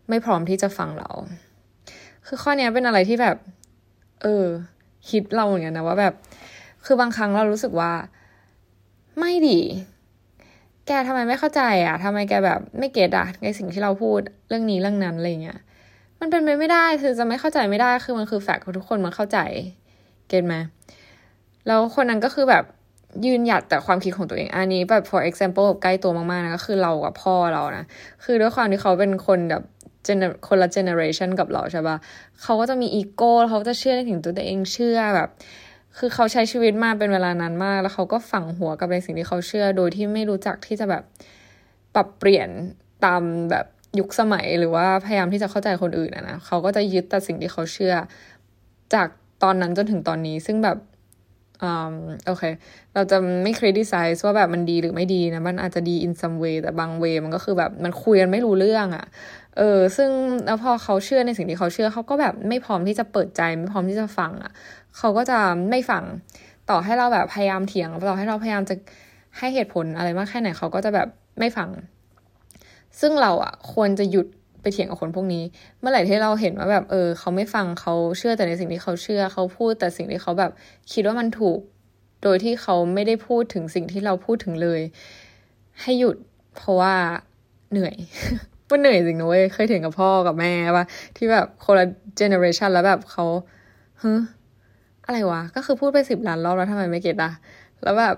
[0.08, 1.10] ไม่พร้อมที่จะฟังเรา
[2.26, 3.36] คือข้อนี้เป็นอะไรที่แบบ
[4.22, 4.44] เออ
[5.10, 6.14] คิดเราเหมือนกันนะว่าแบบ
[6.84, 7.92] คือบางครั้งเรารู้สึกว่า
[9.18, 9.60] ไม่ดี
[10.86, 15.58] แกทำไมไม่เข้าใจอะทำไมแกแบบไม่เก็ตอะในสิ่งที่เราพูดเรื่องนี้เรื่องนั้นอะไรเงี้ย
[16.20, 19.38] มันเป็นไปไม่ได้คือจะไม่เข้าใจไม่ได้ คือมันคือแฟกต์ทุกคนมันเข้าใจ
[20.28, 20.54] get ไหม
[21.66, 22.64] แล้วคนนั้นก็คือแบบ
[23.26, 27.84] ยืนหยัดแต่ความคิดของตัวเอง อันนี้แบบ for example ใกล้ตัวมากๆนะก็คือเรากับพ่อเรานะ
[28.24, 29.62] คือด้วยความที่เขาเป็นคนแบบ
[30.48, 31.96] คนละ generation กับเราใช่ปะ
[32.42, 35.28] เขาก็จะมีอีโก้เขาจะเชื่อในสิ่งตัวเองเชื่อแบบ
[35.98, 41.02] คือเขาใช้ชีวิตมาเป็นเวลานานมาก แล้วเขาก็ฝังหัวกับในสิ่งที่เขาเชื่อ โดยที่ไม่รู้จักที่จะแบบ
[41.94, 42.48] ปรับเปลี่ยน
[43.04, 43.66] ตามแบบ
[43.98, 47.94] ยุคสมัยหรือว่าพยายามที่จะเข้าใจคนอื่นนะนะเขาก็จะยึดแต่สิ่งที่เขาเชื่อ
[48.94, 49.08] จาก
[49.42, 50.78] ตอนนั้นจนถึงตอนนี้ ซึ่งแบบ
[52.26, 52.42] โอเค
[52.94, 59.06] เราจะไม่ criticize ว่าแบบมันดีหรือไม่ดีนะ มันอาจจะดี in some way แต่บาง way มันก็คือแบบมันคุยกันไม่รู้เรื่องอะ่ะ
[59.58, 60.10] เออ ซึ่ง
[60.46, 64.52] แล้วพอเขาเชื่อในสิ่งที่เขาเชื่อเขาก็แบบไม่พร้อมที่จะเปิดใจ ไม่พร้อมที่จะฟังอะ่ะ
[64.98, 65.38] เขาก็จะ
[65.70, 66.04] ไม่ฟัง
[66.70, 68.74] ต่อให้เราแบบพยายามเถียง ต่อให้เราพยายามจะ
[69.38, 71.68] ให้เหตุผลอะไรมากแค่ไหนเขาก็จะแบบไม่ฟัง
[73.00, 74.26] ซึ่งเราอะ่ะควรจะหยุด
[74.62, 75.44] ไปเถียงกับคนพวกนี้
[75.80, 80.50] เมื่อไหร่ที่เราเห็นว่าแบบเออ เขาไม่ฟังเขาเชื่อแต่ในสิ่งที่เขาเชื่อ เขาพูดแต่สิ่งที่เขาแบบ
[80.92, 81.58] คิดว่ามันถูก
[82.22, 84.80] โดยที่เขาไม่ได้พูดถึงสิ่งที่เราพูดถึงเลย
[85.82, 86.16] ให้หยุด
[86.56, 86.94] เพราะว่า
[87.70, 87.94] เหนื่อย
[88.70, 90.84] มันเหนื่อยจริงนะเว้ยเคยเถียงกับพ่อกับแม่ว่า
[91.16, 93.24] ที่แบบคนละเจเนอเรชันแล้วแบบเขา
[94.00, 94.14] เฮ้
[95.06, 97.32] อะไรวะ ก็คือพูดไปสิบล้านรอบแล้วทำไมไม่เก็ตอะ
[97.82, 98.16] แล้วแบบ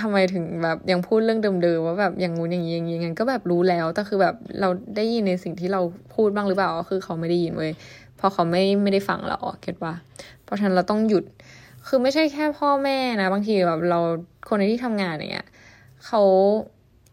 [0.00, 5.80] ทำไมถึงแบบยังพูดเรื่องเดิมๆว่าแบบอย่างงู้นอย่างนี้อย่างนี้งั้นก็แบบรู้แล้วแต่คือแบบเราได้ยินในสิ่งที่เรา
[6.14, 7.72] พูดบ้างหรือเปล่าก็คือเขาไม่ได้ยินเว้ย
[8.16, 9.94] เพราะเขาไม่ไม่ได้ฟังเราเก็ตปะ
[10.44, 11.24] เพราะฉะนั้นเราต้องหยุด
[11.86, 13.98] คือไม่ใช่แค่พ่อแม่นะ บางทีแบบเรา
[14.48, 15.46] คนในที่ทำงานอย่างเงี้ย
[16.06, 16.22] เขา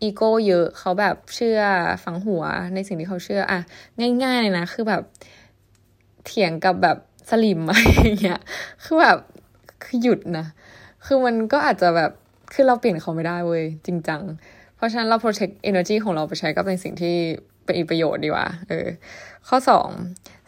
[0.02, 1.60] อีโก้เยอะเขาแบบเชื่อ
[2.04, 3.60] ฝังหัวในสิ่งที่เขาเชื่ออะ
[4.24, 5.04] ง่ายๆเลยนะคือแบบ
[6.26, 6.98] เถียงกับแบบ
[7.30, 8.39] สลิมอะไรอย่างเงี้ย
[8.84, 9.18] คือแบบ
[9.84, 10.46] คือหยุดนะ
[11.06, 12.12] คือมันก็อาจจะแบบ
[12.53, 14.21] คือเราเปลี่ยนเขาไม่ได้เว้ยจริงจัง
[14.75, 17.15] เพราะฉะนั้นเรา protect energy ของเราไปใช้กับในสิ่งที่
[17.63, 18.88] เป็นอีกประโยชน์ดีกว่าเออ
[19.47, 19.89] ข้อสอง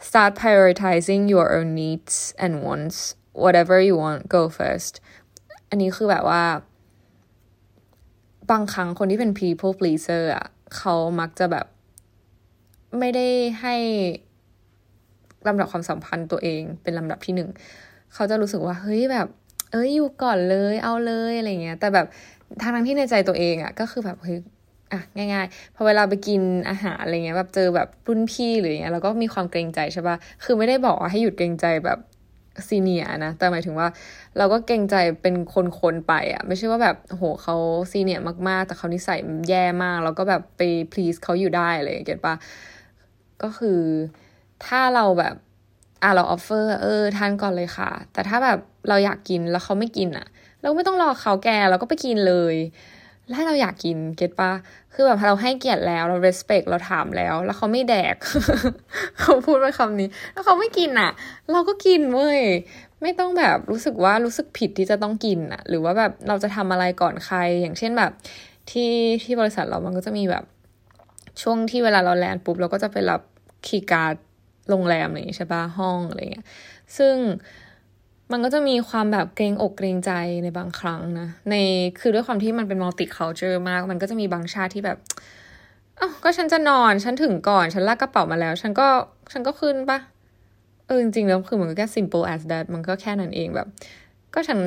[0.08, 2.98] start prioritizing your own needs and wants
[3.42, 4.94] whatever you want go first
[5.68, 6.44] อันนี้คือแบบว่า
[8.50, 11.66] บางครั้งคนที่เป็น people pleaser อะเขามักจะแบบ
[12.98, 13.28] ไม่ได้
[13.60, 13.76] ให้
[15.46, 17.50] ลำดับความสัมพันธ์ตัวเองเป็นลำดับที่หนึ่ง
[18.14, 19.28] เขาจะรู้สึกว่า เฮ้ยแบบ
[19.72, 22.06] เอ้ยอยู่ก่อนเลยเอาเลยอะไรเงี้ย แต่แบบ
[22.60, 24.38] ทางทั้งที่ในใจตัวเองอะ่ะก็คือแบบเฮ้ย
[24.92, 31.98] อะง่ายๆพอเวลาไปกินอาหารอะไรเงี้ยแบบเจอแบบรุ่นพี่หรืออย่างเงี้ยเราก็มีความเกรงใจใช่ปะคือไม่ได้บอกว่าให้หยุดเกรงใจแบบ
[32.68, 33.88] ซีเนียนะ แต่หมายถึงว่า
[34.38, 35.34] เราก็เกรงใจเป็น
[35.82, 37.56] คนๆไปอะ่ะไม่ใช่ว่าแบบโหเขา
[37.92, 42.34] ซีเนียมากๆ แต่เขานิสัยแย่มาก แล้วก็แบบไป please เขาอยู่ได้เลยเก็ตปะ
[43.42, 43.80] ก็คือ
[44.66, 45.34] ถ้าเราแบบ
[46.02, 50.26] อะเราออฟเฟอร์เออทานก่อนเลยค่ะ แต่ถ้าแบบเราอยากกินแล้วเขาไม่กินอะ่ะ
[50.62, 52.56] เราไม่ต้องรอเขาแกเราก็ไปกินเลย
[53.34, 54.52] ถ้าเราอยากกินเก็ตปะ
[54.94, 58.16] คือแบบเราให้เกียรติแล้วเรา respect เราถามแล้ว แล้วเขาไม่แดก
[59.20, 61.10] เขาพูดไว้คำนี้ แล้วเขาไม่กินอะ
[61.52, 62.40] เราก็กินเว้ย
[63.02, 68.12] ไม่ต้องแบบรู้สึกว่ารู้สึกผิดที่จะต้องกินอะ หรือว่าแบบเราจะทำอะไรก่อนใคร อย่างเช่นแบบ
[68.70, 70.44] ที่ที่บริษัทเรามันก็จะมีแบบ
[71.42, 73.20] ช่วงที่เวลาเราแลนปุ๊บเราก็จะไปรับ
[73.66, 74.14] คีย์การ์ด
[74.70, 76.46] โรงแรมอะไรอย่างนี้ใช่ปะห้องอะไรเงี้ย
[76.96, 77.14] ซึ่ง
[78.32, 80.12] มันก็จะมีความแบบเกรงอกเกรงใจ
[80.44, 81.54] ในบางครั้งนะ ใน
[82.00, 84.98] คือด้วยความที่มันเป็นมัลติคัลเจอร์มาก มันก็จะมีบางชาติที่แบบ
[86.00, 88.88] อ้าวก็ฉันจะนอนฉันถึงก่อนฉันลากกระเป๋ามาแล้ว ฉันก็
[89.32, 89.98] ฉันก็ขึ้นปะ
[90.86, 93.68] เออจริงๆแล้วคือมันก็แค่ simple as that มันก็แค่นั้นเองแบบ
[94.34, 94.58] ก็ฉัน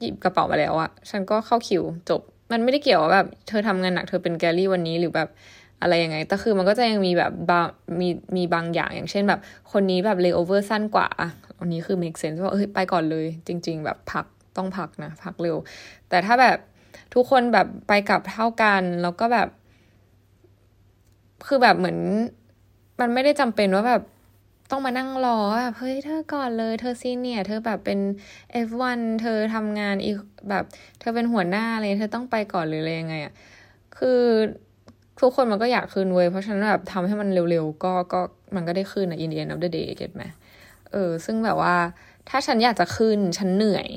[0.00, 2.20] หยิบกระเป๋ามาแล้วอะฉันก็เข้าคิวจบ
[2.52, 5.28] มันไม่ได้เกี่ยวว่าแบบ เธอทำงานหนักเธอเป็นแกลลี่วันนี้หรือแบบ
[5.82, 7.66] อะไรยังไง แต่คือมันก็จะยังมีแบบบาง
[8.00, 9.40] มีมีบางอย่างอย่างเช่นแบบ
[9.72, 11.08] คนนี้แบบเลโอเวอร์สั้นกว่า
[11.60, 14.24] อันนี้คือ make sense ว่าเฮ้ยไปก่อนเลย จริง ๆ แบบพัก
[14.56, 15.56] ต้องพักนะ พักเร็ว
[16.08, 16.58] แต่ถ้าแบบ
[17.14, 19.48] ทุกคนแบบไปกลับเท่ากันแล้วก็แบบ
[21.46, 21.98] คือแบบเหมือน
[23.00, 24.02] มันไม่ได้จำเป็นว่าแบบ
[24.70, 28.00] ต้องมานั่งรอแบบเฮ้ยเธอก่อนเลย เธอซีเนียเธอแบบเป็น
[28.66, 30.16] F1 เธอทำงานอีก
[30.50, 30.64] แบบ
[31.00, 33.32] เธอเป็นหัวหน้าอะไรเธอต้องไปก่อนหรืออะไรยังไงอะ่ะ
[33.96, 34.20] คือ
[35.20, 38.20] ทุกคนมันก็อยากคืนเว้ยเพราะฉะนั้นแบบทำให้มันเร็วๆก็ก็
[38.54, 40.24] มันก็ได้คืนอะ in the end of the day เก็ตไหม
[40.92, 41.74] เออ ซึ่งแบบว่า
[42.28, 43.88] ถ้าฉันอยากจะขึ้นฉันเหนื่อย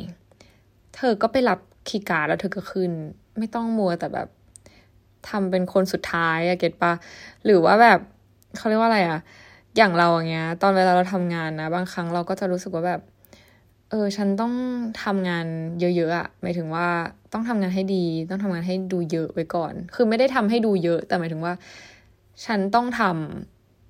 [0.96, 2.92] เธอก็ไปรับคีย์การ์ดแล้วเธอก็ขึ้น
[3.38, 4.28] ไม่ต้องมัวแต่แบบ
[5.30, 6.94] ทำเป็นคนสุดท้ายอะเก็ตปะ
[7.46, 8.00] หรือว่าแบบ
[8.58, 9.20] เขาเรียกว่าอะไรอะ
[9.78, 13.02] อย่างเราอย่างเงี้ย ตอนเวลาเราทำงานนะ บางครั้งเราก็จะรู้สึกว่าแบบ
[13.90, 14.54] เออฉันต้อง
[15.04, 15.46] ทำงาน
[15.80, 16.88] เยอะๆอะหมายถึงว่า
[17.34, 21.54] ต้องทำงานให้ดี ต้องทำงานให้ดูเยอะไว้ก่อน คือไม่ได้ทำให้ดูเยอะ แต่หมายถึงว่า
[22.46, 23.02] ฉันต้องท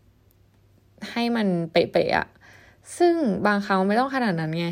[0.10, 2.28] ำให้มันเป๊ะๆอะ
[2.98, 3.14] ซึ่ง
[3.48, 4.68] บางครั้งไม่ต้องขนาดนั้นไง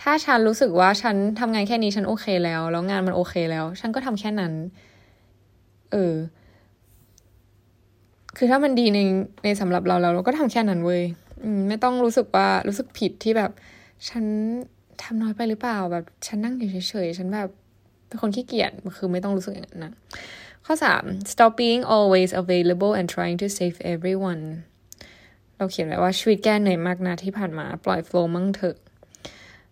[0.00, 4.52] ถ้าฉันรู้สึกว่าฉันทำงานแค่นี้ฉันโอเคแล้ว แล้วงานมันโอเคแล้ว ฉันก็ทำแค่นั้น
[5.92, 6.14] เออ
[8.36, 8.98] คือถ้ามันดีใน
[9.44, 11.02] ในสำหรับเราแล้วเราก็ทำแค่นั้นเว้ย
[11.68, 13.50] ไม่ต้องรู้สึกว่ารู้สึกผิดที่แบบ
[14.08, 14.24] ฉัน
[15.02, 17.48] ทำน้อยไปหรือเปล่าแบบ ฉันนั่งอยู่เฉยๆฉันแบบ
[18.06, 19.92] เป็นคนขี้เกียจคือไม่ต้องรู้สึกอย่างนั้นนะ
[20.66, 24.42] ข้อสาม stop being always available and trying to save everyone
[25.56, 28.76] เราเขียนไว้ว่าชีวิตแกเหนื่อยมากนะที่ผ่านมาปล่อยโฟล์มั่งเถอะ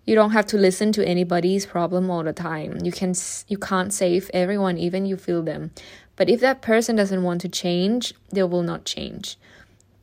[0.06, 2.70] You don't have to listen to anybody's problem all the time.
[2.86, 3.12] You can
[3.52, 5.62] you can't save everyone even you feel them.
[6.16, 9.38] But if that person doesn't want to change, they will not change.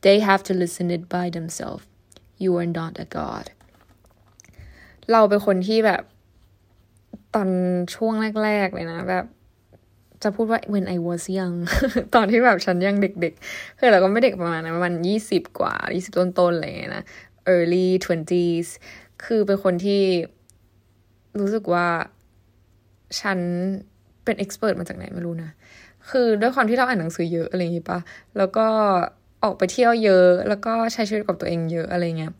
[0.00, 1.84] They have to listen it by themselves.
[2.36, 3.52] You are not a god.
[5.12, 6.02] เราเป็นคนที่แบบ
[7.34, 7.48] ตอน
[7.94, 9.24] ช่วงแรก ๆ เลยนะ แบบ
[10.22, 11.56] จะพูดว่า when I was young
[12.14, 17.04] ตอนที่แบบฉันยังเด็กๆคือเราก็ไม่เด็กประมาณนะประมาณยี่สิบกว่ายี่สิบต้นๆอะไรเงี้ยนะ
[17.54, 18.68] early twenties
[19.24, 20.02] คือเป็นคนที่
[21.40, 21.86] รู้สึกว่า
[23.20, 23.38] ฉัน
[24.24, 25.50] เป็น expert มาจากไหนไม่รู้นะ
[26.10, 27.98] คือด้วยความที่เราอ่านหนังสือเยอะอะไรอย่างงี้ปะ
[28.36, 28.66] แล้วก็
[29.44, 32.32] ออกไปเที่ยวเยอะ แล้วก็ใช้ชีวิตกับตัวเองเยอะอะไรเงี้ย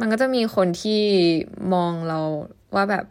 [0.00, 1.02] มันก็จะมีคนที่
[1.74, 2.20] มองเรา
[2.74, 3.04] ว่าแบบ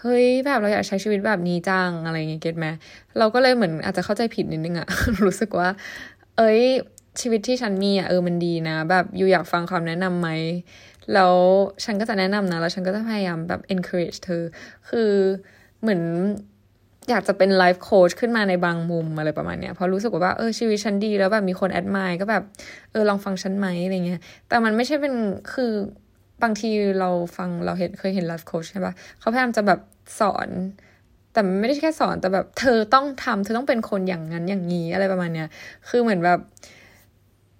[0.00, 2.66] เฮ้ยแบบเราอยากใช้ชีวิตแบบนี้จังอะไรเงี้ยเก็ตไหม
[3.18, 4.88] เราก็เลยเหมือนอาจจะเข้าใจผิดนิดนึงอะ
[5.24, 5.68] รู้สึกว่า
[6.36, 6.60] เอ้ย
[7.20, 10.28] ชีวิตที่ฉันมีอะเออมันดีนะ แบบอยู่อยากฟังคำแนะนำไหม
[11.14, 11.34] แล้ว
[11.84, 14.42] ฉันก็จะแนะนำนะ แล้วฉันก็จะพยายามแบบ encourage เธอ
[14.88, 15.10] คือ
[15.80, 16.00] เหมือน
[17.10, 22.42] อยากจะเป็นไลฟ์โค้ชขึ้นมาในบางมุมอะไรประมาณเนี้ยเพราะรู้สึกว่าเออชีวิตฉันดีแล้วแบบมีคนแอดมายก็แบบ
[22.92, 25.14] เออลองฟังฉันไหมอะไรเงี้ยแต่มันไม่ใช่เป็น
[25.52, 25.72] คือ
[26.42, 26.70] บางที
[27.00, 29.80] เราฟังเราเห็นเคยเห็นไลฟ์โค้ชใช่ปะเขาพยายามจะแบบ
[30.20, 30.48] สอน
[31.32, 35.48] แต่ไม่ได้แค่สอนแต่แบบ เธอต้องทำเธอต้องเป็นคนอย่างนั้นอย่างนี้อะไรประมาณเนี้ย
[35.88, 36.38] คือเหมือนแบบ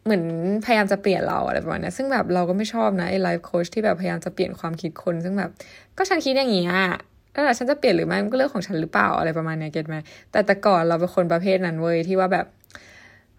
[0.05, 0.25] เหมือน
[0.65, 5.51] พยายามจะเปลี่ยนเราอะไรประมาณนี้ซึ่งแบบเราก็ไม่ชอบนะไอ้ไลฟ์โค้ชที่แบบพยายามจะเปลี่ยนความคิดคน ซึ่งแบบ
[5.97, 6.87] ก็ฉันคิดอย่างนี้อะ
[7.33, 9.97] แล้วฉันจะเปลี่ยนหรือไม่มันก็เรื่องของฉันหรือเปล่าอะไรประมาณเนี้เก็ตไหม
[10.31, 12.47] แต่แต่ก่อนเราเป็นคนประเภทนั้นเว้ยที่ว่าแบบ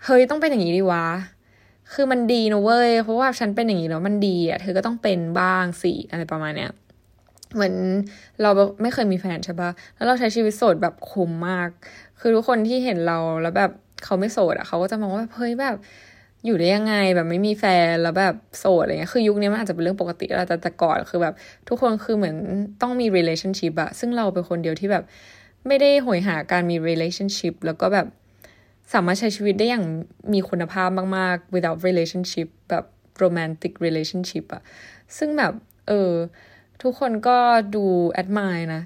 [0.06, 1.06] เฮ้ยต้องเป็นอย่างนี้ดีวะ
[1.93, 6.71] คือมันดีนะเว้ย เพราะว่าฉันเป็นอย่างนี้แล้วมันดีอะ เธอก็ต้องเป็นบ้างสิอะไรประมาณเนี้ย
[7.54, 7.73] เหมือน
[8.41, 8.50] เรา
[8.82, 11.69] ไม่เคยมีแฟนใช่ปะแล้วเราใช้ชีวิตโสดแบบคุ้มมาก
[12.19, 13.71] คือทุกคนที่เห็นเราแล้วแบบ
[14.04, 15.76] เขาไม่โสดอะ เขาก็จะมองว่าเฮ้ยแบบ
[16.45, 21.34] อยู่ได้ยังไงแบบไม่มีแฟนแล้วแบบโสดอะไรเงี้ยคือยุคนี้มันอาจจะเป็นเรื่องปกติแล้วแต่แต่ก่อนคือแบบ
[21.67, 22.36] ทุกคนคือเหมือน
[22.82, 25.04] ต้องมี relationship อะซึ่งเราเป็นคนเดียวที่แบบ
[25.67, 28.08] ไม่ได้หอยหาการมี relationship แล้วก็แบบ
[28.93, 29.86] สามารถใช้ชีวิตได้อย่าง
[30.34, 32.86] มีคุณภาพมาก ๆ without relationship แบบ
[33.23, 34.62] romantic relationship อะ
[35.17, 35.54] ซึ่งแบบ
[35.88, 36.13] เออ
[36.84, 37.38] ทุกคนก็
[37.76, 37.86] ดู
[38.21, 38.84] admire นะ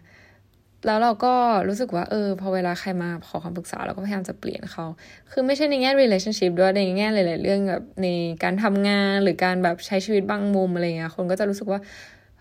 [0.85, 1.33] แล้วเราก็
[1.67, 4.85] รู้สึกว่า เออ พอเวลาใครมาขอคำปรึกษาเราก็พยายามจะเปลี่ยนเขา
[5.31, 8.07] คือไม่ใช่ในแง่ relationship ด้วย ในแง่หลาย ๆ เรื่องแบบใน
[8.43, 11.79] การทำงานหรือการแบบใช้ชีวิตบางมุมอะไรเงี้ย คนก็จะรู้สึกว่า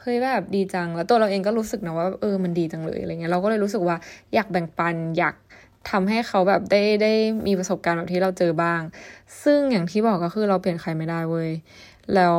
[0.00, 3.96] เฮ้ยแบบดีจัง แล้วตัวเราเองก็รู้สึกนะว่าเออมันดีจังเลยอะไรเงี้ยเราก็เลยรู้สึกว่า
[4.34, 5.34] อยากแบ่งปันอยาก
[5.88, 7.12] ทำให้เขาแบบได้ได้
[7.46, 8.80] มีประสบการณ์แบบที่เราเจอบ้าง
[9.42, 11.50] ซึ่งอย่างที่บอกก็คือเราเปลี่ยนใครไม่ได้เว้ย
[12.14, 12.38] แล้ว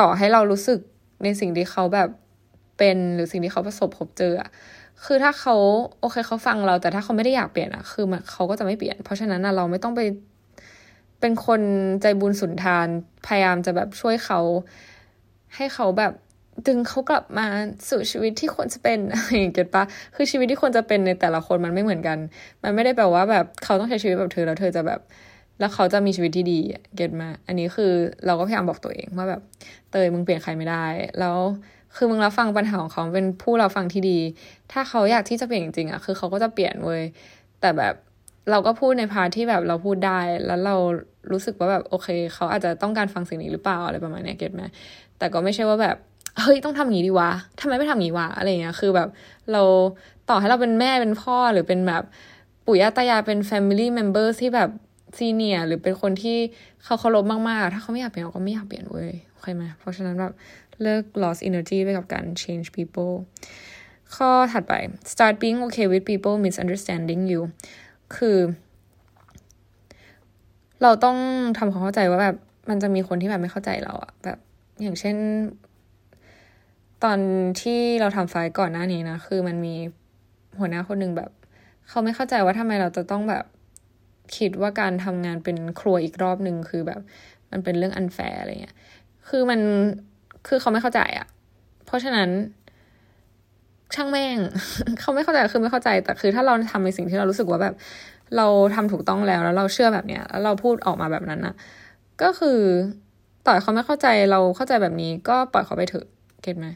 [0.00, 0.80] ต่อให้เรารู้สึก
[1.24, 2.08] ในสิ่งที่เขาแบบ
[2.78, 4.34] เป็นหรือสิ่งที่เขาประสบพบเจอ
[5.04, 5.56] คือถ้าเขา
[6.00, 10.00] โอเคเขาฟังเราแต่ถ้าเขาไม่ได้อยากเปลี่ยนอะคือมันเขาก็จะไม่เปลี่ยน เพราะฉะนั้นอะเราไม่ต้องไป
[11.20, 11.60] เป็นคน
[12.02, 12.86] ใจบุญสุนทาน
[13.26, 14.40] พยายามจะแบบช่วยเขา
[15.54, 16.12] ให้เขาแบบ
[16.66, 17.46] ดึงเขากลับมา
[17.88, 19.84] สู่ชีวิตที่ควรจะเป็นอะไรอย่างเงี้ยปะ
[20.14, 22.18] คือชีวิตที่ควรจะเป็นในแต่ละคนมันไม่เหมือนกัน
[22.62, 25.00] มันไม่ได้แปลว่าแบบเขาต้องใช้ชีวิตแบบเธอแล้วเธอจะแบบ
[25.60, 26.58] แล้วเขาจะมีชีวิตที่ดี
[26.96, 27.92] get มะ อันนี้คือ
[28.26, 29.40] เราก็พยายามบอกตัวเองว่าแบบ
[29.90, 30.84] เตยมึงเปลี่ยนใครไม่ได้
[31.20, 31.38] แล้ว
[31.96, 34.18] คือมึงรับฟังปัญหาของเขาเป็นผู้รับฟังที่ดี
[34.72, 37.02] ถ้าเขาอยากที่จะเปลี่ยนจริงๆอะคือเขาก็จะเปลี่ยนเว้ย
[37.60, 37.94] แต่แบบ
[38.50, 40.76] เราก็พูดใน part ที่แบบเราพูดได้ แล้วเรา
[41.30, 44.62] รู้สึกว่าแบบโอเค เขาอาจจะต้องการฟังสิ่งนี้หรือเปล่าอะไรประมาณนี้ get ไหม
[45.18, 45.96] แต่ก็ไม่ใช่ว่าแบบ
[46.40, 49.08] เฮ้ยต้องทำอย่างนี้ดีวะทำไมไม่ทำอย่างนี้วะอะไรเงี้ย คือแบบ
[49.52, 49.62] เรา
[50.28, 52.02] ต่อให้เราเป็นแม่เป็นพ่อหรือเป็นแบบ
[52.66, 54.70] ปู่ย่าตายายเป็น family member ที่แบบ
[55.16, 56.38] ซีเนียหรือเป็นคนที่
[56.84, 60.32] เขาเคารพมากๆ ถ้าเขาไม่อยากเปลี่ยนเราก็ไม่อยากเปลี่ยนเว้ยโอเคไหมเพราะฉะนั้นแบบ
[60.82, 63.14] เลิก lost energy ไปกับการ change people
[64.14, 64.74] ข้อถัดไป
[65.12, 67.42] start being okay with people misunderstanding you
[68.16, 68.38] คือ
[70.82, 71.16] เราต้อง
[71.58, 72.36] ทำความเข้าใจว่าแบบ
[72.68, 74.38] มันจะมีคนที่แบบไม่เข้าใจเราอะแบบ
[74.82, 75.16] อย่างเช่น
[77.04, 77.18] ตอน
[77.60, 79.74] ที่เราทำไฟก่อนหน้านี้นะ คือมันมี
[80.58, 81.30] หัวหน้าคนหนึ่งแบบ
[81.88, 83.44] เขาไม่เข้าใจว่าทำไมเราจะต้องแบบ
[84.36, 87.00] คิดว่าการทำงานเป็นครัวอีกรอบหนึ่งคือแบบ
[87.50, 88.76] มันเป็นเรื่องอันแฟร์อะไรเงี้ย
[89.28, 89.60] คือมัน
[90.48, 91.26] คือเขาไม่เข้าใจอะ
[91.86, 92.28] เพราะฉะนั้น
[93.94, 94.38] ช่างแม่ง
[95.00, 97.74] เขาไม่เข้าใจคือไม่เข้าใจ แต่คือถ้าเราทำในสิ่งที่เรารู้สึกว่าแบบ
[98.36, 101.54] เราทำถูกต้องแล้วแล้วเราเชื่อแบบเนี้ย แล้วเราพูดออกมาแบบนั้นนะ
[102.22, 102.58] ก็คือ
[103.46, 106.06] ต่อยเขาไม่เข้าใจเราเข้าใจแบบนี้ ก็ปล่อยเขาไปเถอะ
[106.42, 106.66] เก็ตไหม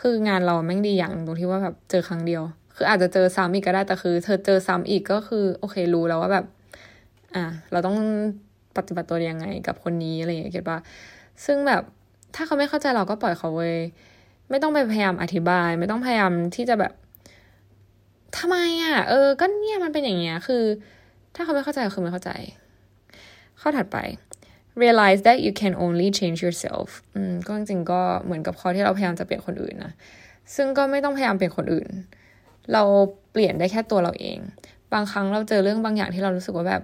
[0.00, 2.42] คืองานเราแม่งดีอย่างตรงที่ว่าแบบเจอครั้งเดียว
[2.76, 6.44] คืออาจจะเจอซ้ำอีกก็ได้แต่คือ เธอเจอซ้ำอีกก็คือ โอเครู้แล้วว่าแบบ
[7.34, 7.96] อะเราต้อง
[8.76, 10.78] ปฏิบัติตัวยังไงกับคนนี้อะไรอย่างเงี้ยเก็ตปะ
[11.44, 11.82] ซึ่งแบบ
[12.34, 13.76] ถ้าเขาไม่เข้าใจเราก็ปล่อยเขาเว้ย
[14.50, 16.92] ไม่ต้องไปพยายามอธิบาย ไม่ต้องพยายามที่จะแบบ
[18.38, 20.62] ทำไมอะ เออ ก็เนี่ยมันเป็นอย่างเงี้ย คือ
[21.34, 22.30] ถ้าเขาไม่เข้าใจคือไม่เข้าใจ
[23.60, 23.98] ข้อถัดไป
[24.82, 29.92] realize that you can only change yourself อืมก็จริงๆก็เหมือนกับข้อที่เราพยายามจะเปลี่ยนคนอื่นนะ
[30.54, 31.88] ซึ่งก็ไม่ต้องพยายามเปลี่ยนคนอื่น
[32.72, 32.82] เรา
[33.32, 34.38] เปลี่ยนได้แค่ตัวเราเอง
[34.92, 36.82] บางครั้งเราเจอเรื่องบางอย่างที่เรารู้สึกว่าแบบ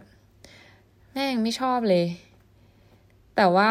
[1.13, 2.05] แม่งไม่ชอบเลย
[3.37, 3.71] แต่ว่า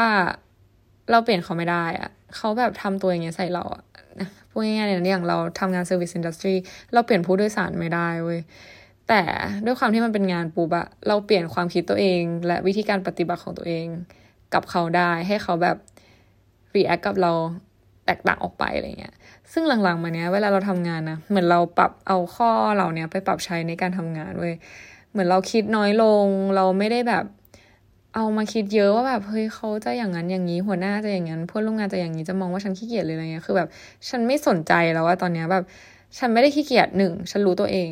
[1.12, 3.84] เราเปลี่ยนเขาไม่ได้อะเขาแบบทำตัวอย่างเงี้ยใส่เราอะ
[4.50, 6.54] พูดง่ายๆเนี่ยอย่างเราทำงาน service industry
[6.94, 8.40] เราเปลี่ยนผู้โดยสารไม่ได้เว้ย
[9.10, 9.22] แต่
[9.66, 13.88] ด้วยความที่มันเป็นงานปุ๊บอะเราเปลี่ยนความคิดตัวเอง และวิธีการปฏิบัติของตัวเอง
[14.54, 15.78] กับเขาได้ให้เขาแบบ
[16.76, 17.32] react กับเรา
[18.06, 19.14] แตกต่างออกไปอะไรเงี้ย
[19.52, 24.54] ซึ่งหลังๆมาเนี้ยเวลาเราทำงานนะเหมือนเราปรับเอาข้อเราเนี้ยไปปรับใช้ในการทำงานเว้ย
[25.12, 27.26] เหมือนเราคิดน้อยลง เราไม่ได้แบบ
[28.16, 33.70] เอามาคิดเยอะว่าแบบเฮ้ยเขาจะอย่างนั้นอย่างนี้หัวหน้าจะอย่างนั้นเพื่อนร่วมงานจะอย่างนี้จะมองว่าฉันขี้เกียจเลยอะไรเงี้ยคือแบบ
[34.10, 35.64] ฉันไม่สนใจแล้วว่าตอนเนี้ยแบบ
[36.18, 37.90] ฉันไม่ได้ขี้เกียจหนึ่งฉันรู้ตัวเอง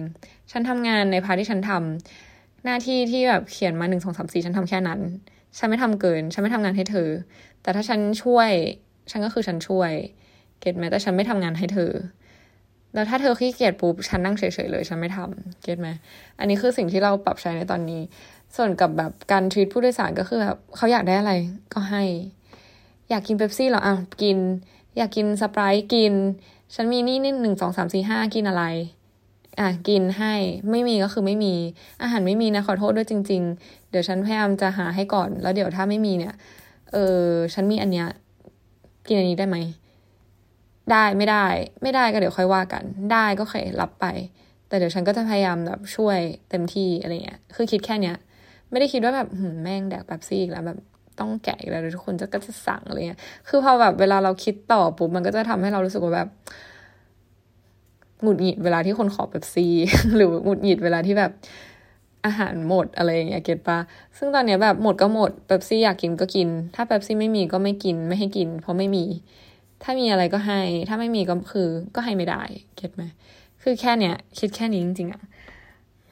[0.54, 5.00] ฉันทำงานใน part ที่ฉันทำหน้าที่ที่แบบเขียนมาหนึ่งสองสามสี่ฉันทำแค่นั้น
[5.58, 7.10] ฉันไม่ทำเกิน ฉันไม่ทำงานให้เธอ
[7.62, 8.50] แต่ถ้าฉันช่วย
[9.12, 9.92] ฉันก็คือฉันช่วย
[10.60, 11.92] get ไหมแต่ฉันไม่ทำงานให้เธอ
[12.94, 15.90] แล้วถ้าเธอขี้เกียจปุ๊บฉันนั่งเฉยๆเลย ฉันไม่ทำ get ไหม
[16.40, 18.02] อันนี้คือสิ่งที่เราปรับใช้ในตอนนี้
[18.56, 21.34] ส่วนกับแบบการ treat ผู้โดยสารก็คือแบบเขาอยากได้อะไร
[21.74, 22.04] ก็ให้
[23.10, 24.38] อยากกินเป๊ปซี่เหรออะกิน
[24.98, 26.14] อยากกินสไปร์กิน
[26.76, 28.64] ฉันมีนี่นี่หนึ่งสองสามสี่ห้ากินอะไร
[29.60, 30.34] อะกินให้
[30.72, 31.54] ไม่มีก็คือไม่มี
[32.02, 36.34] อาหารไม่มีนะขอโทษด้วยจริง ๆ เดี๋ยวฉันพยายามจะหาให้ก่อน แล้วเดี๋ยวถ้าไม่มีเนี่ย
[36.92, 38.08] เออฉันมีอันเนี้ย
[39.08, 39.58] กินอันนี้ได้ไหม
[40.92, 41.46] ได้ไม่ได้
[41.82, 44.06] ไม่ได้ก็เดี๋ยวค่อยว่ากัน ได้ก็เคยรับไป
[44.68, 48.16] แต่เดี๋ยวฉันก็จะพยายามแบบช่วยเต็มที่อะไรเงี้ยคือคิดแค่เนี้ย
[48.72, 50.80] ไม่ได้คิดว่าแบบหืมแม่งแดกแบบซี่อีกแล้วแบบ
[51.20, 56.30] ต้องแกะอีกแล้วทุกคนจะก็จะสั่งอะไรเงี้ยคือพอแบบเวลาเราคิดต่อปุ๊บมันก็จะทำให้เรารู้สึกว่าแบบ
[58.24, 59.68] หงุดหงิดเวลาที่คนขอแบบซี
[60.16, 61.32] หรือหงุดหงิดเวลาที่แบบ
[62.26, 63.80] อาหารหมดอะไรอย่างเงี้ยเก็ตปะ
[64.18, 69.06] ซึ่งตอนเนี้ยแบบหมดก็หมดแบบซี่อยากกินก็กิน ถ้าแบบซี่ไม่มีก็ไม่กินไม่ให้กิน เพราะไม่มี
[69.84, 72.42] ถ้ามีอะไรก็ให้ ถ้าไม่มีก็คือก็ให้ไม่ได้
[72.76, 73.04] เก็ตไหม
[73.64, 75.22] คือแค่เนี้ยคิดแค่นี้จริงๆอะ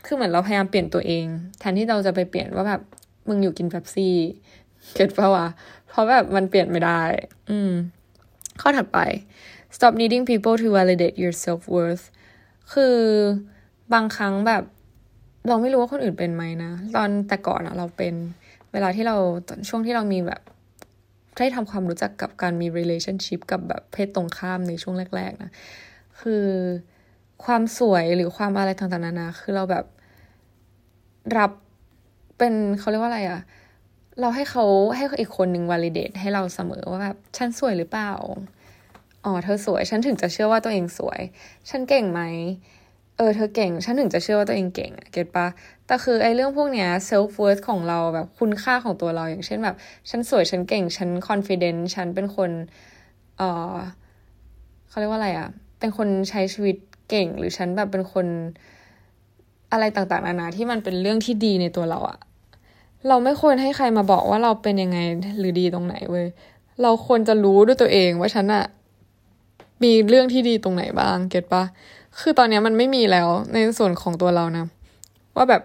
[0.05, 1.25] คือเหมือนเราพยายามเปลี่ยนตัวเอง
[1.59, 2.81] แทนที่เราจะไปเปลี่ยนว่าแบบ
[3.27, 4.15] มึงอยู่กินเป๊ปซี่
[4.93, 5.47] เก็ตปะวะ
[5.87, 7.01] เพราะแบบมันเปลี่ยนไม่ได้
[7.51, 7.71] อืม
[8.61, 8.99] ข้อถัดไป
[9.75, 12.05] stop needing people to validate your self worth
[12.73, 12.97] คือ
[13.93, 14.63] บางครั้งแบบ
[15.47, 18.13] เราไม่รู้ว่าคนอื่นเป็นไหมนะ ตอนแต่ก่อนอะเราเป็น
[18.71, 19.15] เวลาที่เรา
[19.69, 20.41] ช่วงที่เรามีแบบ
[21.37, 25.51] ได้ทำความรู้จักกับการมี relationship กับแบบเพศตรงข้ามในช่วงแรก ๆ นะ
[26.21, 26.45] คือ
[27.45, 29.85] ความสวยหรือความอะไรต่างๆนานาคือเราแบบ
[31.37, 31.51] รับ
[32.37, 33.41] เป็นเขาเรียกว่าอะไรอะ
[34.19, 38.11] เราให้เขาให้อีกคนหนึ่ง validate ให้เราเสมอว่าแบบฉันสวยหรือเปล่า
[39.25, 41.21] อ๋อเธอสวย ฉันถึงจะเชื่อว่าตัวเองสวย
[41.69, 42.21] ฉันเก่งไหม
[43.17, 45.47] เออเธอเก่ง ฉันถึงจะเชื่อว่าตัวเองเก่งอะเก็ตปะ
[45.85, 49.75] แต่คือไอ้เรื่องพวกเนี้ย self worth ของเราแบบคุณค่าของตัวเราอย่างเช่นแบบ
[50.09, 52.51] ฉันสวยฉันเก่ง ฉัน confident ฉันเป็นคน
[53.37, 53.41] เอ
[53.73, 53.75] อ
[54.89, 56.75] เขาเรียกว่าอะไรอะเป็นคนใช้ชีวิต
[57.09, 58.25] เก่ง หรือฉันแบบเป็นคน
[59.71, 62.19] อะไรต่างๆนานาที่มันเป็นเรื่องที่ดีในตัวเราอะ
[63.07, 64.97] เราไม่ควรให้ใครมาบอกว่าเราเป็นยังไง
[65.39, 66.27] หรือดีตรงไหนเว้ย
[66.81, 68.63] เราควรจะรู้ด้วยตัวเองว่าฉันอะ
[69.83, 71.63] มีเรื่องที่ดีตรงไหนบ้างเก็ตปะ
[72.19, 74.65] คือตอนนี้มันไม่มีแล้วในส่วนของตัวเรานะ
[75.35, 75.61] ว่าแบบ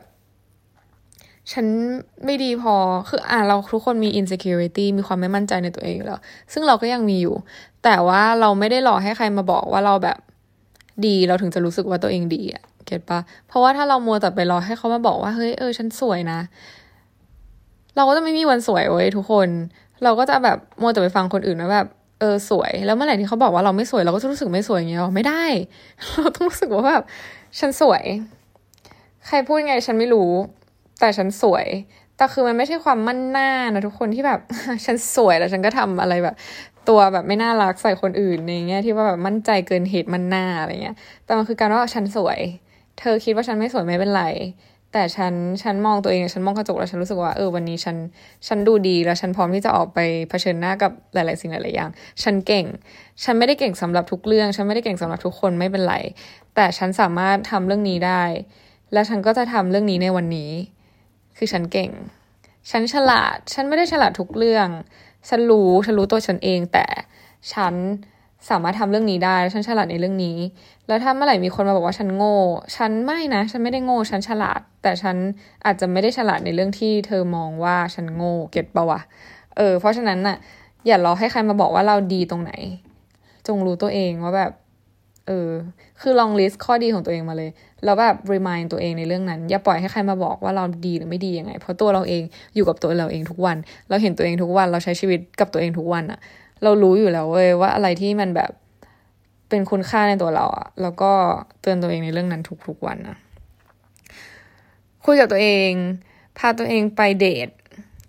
[1.53, 1.67] ฉัน
[2.25, 2.75] ไม่ดีพอ
[3.09, 6.21] คืออ่าเราทุกคนมี insecurity มีความไม่มั่นใจในตัวเองแล้ว
[6.53, 7.35] ซึ่งเราก็ยังมีอยู่
[7.85, 10.19] แต่ว่าเราไม่ได้รอให้ใครมาบอกว่าเราแบบ
[11.07, 16.41] ดีเราถึงจะรู้สึกว่าตัวเองดีอะเก็ตปะเพราะว่าถ้าเรามัวแต่ไปรอให้เขามาบอกว่าเฮ้ยเออฉันสวยนะ
[17.97, 19.49] เราก็จะไม่มีวันสวยเว้ยทุกคน
[20.03, 21.87] เราก็จะแบบมัวแต่ไปฟังคนอื่นนะแบบ
[22.21, 25.45] เออสวย แล้วเมื่อไหร่ที่เขาบอกว่าเราไม่สวยเราก็จะรู้สึกไม่สวยอย่างเงี้ยไม่ได้
[26.15, 27.03] เราต้องรู้สึกว่าแบบ
[27.59, 28.05] ฉันสวย
[29.27, 30.31] ใครพูดไงฉันไม่รู้
[31.01, 31.67] แต่ฉันสวย
[32.17, 34.41] แต่คือมันไม่ใช่ความมั่นหน้านะทุกคนที่แบบ
[34.87, 36.35] ฉันสวยแล้วฉันก็ทำอะไรแบบ
[36.89, 42.39] ตัวแบบไม่น่ารักใส่คนอื่นในแง่ที่ว่าแบบมั่นใจเกินเหตุมันหน้าอะไรเงี้ย แต่มันคือการว่าฉันสวย
[42.99, 44.25] เธอคิดว่าฉันไม่สวยไม่เป็นไร
[44.93, 47.97] แต่ฉันฉันมองตัวเอง ฉันมองกระจกแล้วฉันรู้สึกว่าเออวันนี้ฉัน
[48.47, 49.99] ฉันดูดีแล้วฉันพร้อมที่จะออกไป
[50.31, 51.91] เผชิญหน้ากับหลาย ๆ สิ่งหลาย ๆ อย่าง
[52.23, 52.67] ฉันเก่ง
[53.25, 55.95] ฉันไม่ได้เก่งสำหรับทุกเรื่อง ฉันไม่ได้เก่งสำหรับทุกคนไม่เป็นไร
[56.55, 58.25] แต่ฉันสามารถทำเรื่องนี้ได้
[58.93, 60.51] และฉันก็จะทำเรื่องนี้ในวันนี้
[61.37, 61.91] คือฉันเก่ง
[62.71, 64.69] ฉันฉลาด ฉันไม่ได้ฉลาดทุกเรื่อง
[65.29, 66.87] ฉันรู้ฉันรู้ตัวฉันเอง แต่
[67.53, 67.75] ฉัน
[68.51, 70.37] สามารถทำเรื่องนี้ได้ ฉันฉลาดในเรื่องนี้
[70.87, 72.37] แล้วถ้าเมื่อไหร่มีคนมาบอกว่าฉันโง่
[72.77, 75.17] ฉันไม่นะ ฉันไม่ได้โง่ ฉันฉลาด แต่ฉัน
[75.65, 79.01] อาจจะไม่ได้ฉลาดในเรื่องที่เธอมองว่าฉันโง่ เก็ตปะวะ
[79.57, 80.37] เออ เพราะฉะนั้นน่ะ
[80.87, 82.53] อย่ารอให้ใครมาบอกว่าเราดีตรงไหน
[83.47, 84.53] จงรู้ตัวเองว่าแบบ
[85.27, 85.51] เออ
[86.01, 87.51] คือลองลิสต์ข้อดีของตัวเองมาเลย
[87.85, 92.23] แล้วแบบ remind ตัวเองในเรื่องนั้น อย่าปล่อยให้ใครมาบอกว่าเราดีหรือไม่ดียังไง เพราะตัวเราเอง
[92.55, 93.57] อยู่กับตัวเราเองทุกวัน
[93.89, 96.19] เราเห็นตัวเองทุกวัน เราใช้ชีวิตกับตัวเองทุกวันอะ
[96.63, 98.53] เรารู้อยู่แล้วเว้ยว่าอะไรที่มันแบบ
[99.49, 101.13] เป็นคุณค่าในตัวเราอะแล้วก็
[101.61, 103.17] เตือนตัวเองในเรื่องนั้นทุกๆวันนะ
[105.05, 105.71] คุยกับตัวเอง
[106.39, 107.49] พาตัวเองไปเดท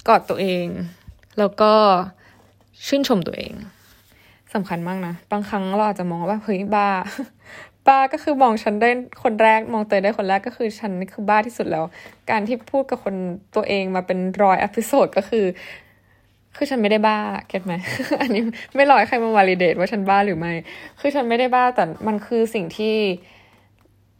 [0.07, 0.65] กอดตัวเอง
[1.39, 1.71] แล้วก็
[2.87, 3.53] ชื่นชมตัวเอง
[4.53, 6.89] สำคัญมากนะ บางครั้งเราอาจจะมองว่าเฮ้ยบ้า
[7.87, 8.89] บ้าก็คือมองฉันได้
[9.23, 11.85] คนแรก มองเตยได้คนแรกก็คือฉันนี่คือบ้าที่สุดแล้ว
[12.29, 13.15] การที่พูดกับคน
[13.55, 15.45] ตัวเองมาเป็นร้อย episode ก็คือ
[16.59, 17.17] คือฉันไม่ได้บ้า
[17.47, 17.73] get ไหม
[18.21, 18.41] อันนี้
[18.75, 20.53] ไม่รอให้ใครมา validate ว่าฉันบ้าหรือไม่
[20.99, 22.95] คือฉันไม่ได้บ้าแต่มันคือสิ่งที่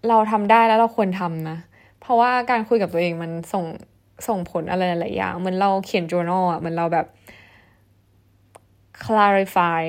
[0.07, 1.57] เราทำได้แล้วเราควรทำนะ
[2.01, 3.65] เพราะว่าการคุยกับตัวเองมันส่ง
[4.27, 7.05] ส่งผลอะไรหลายอย่างเหมือนเราเขียน journal อะเหมือนเราแบบ
[9.03, 9.83] clarify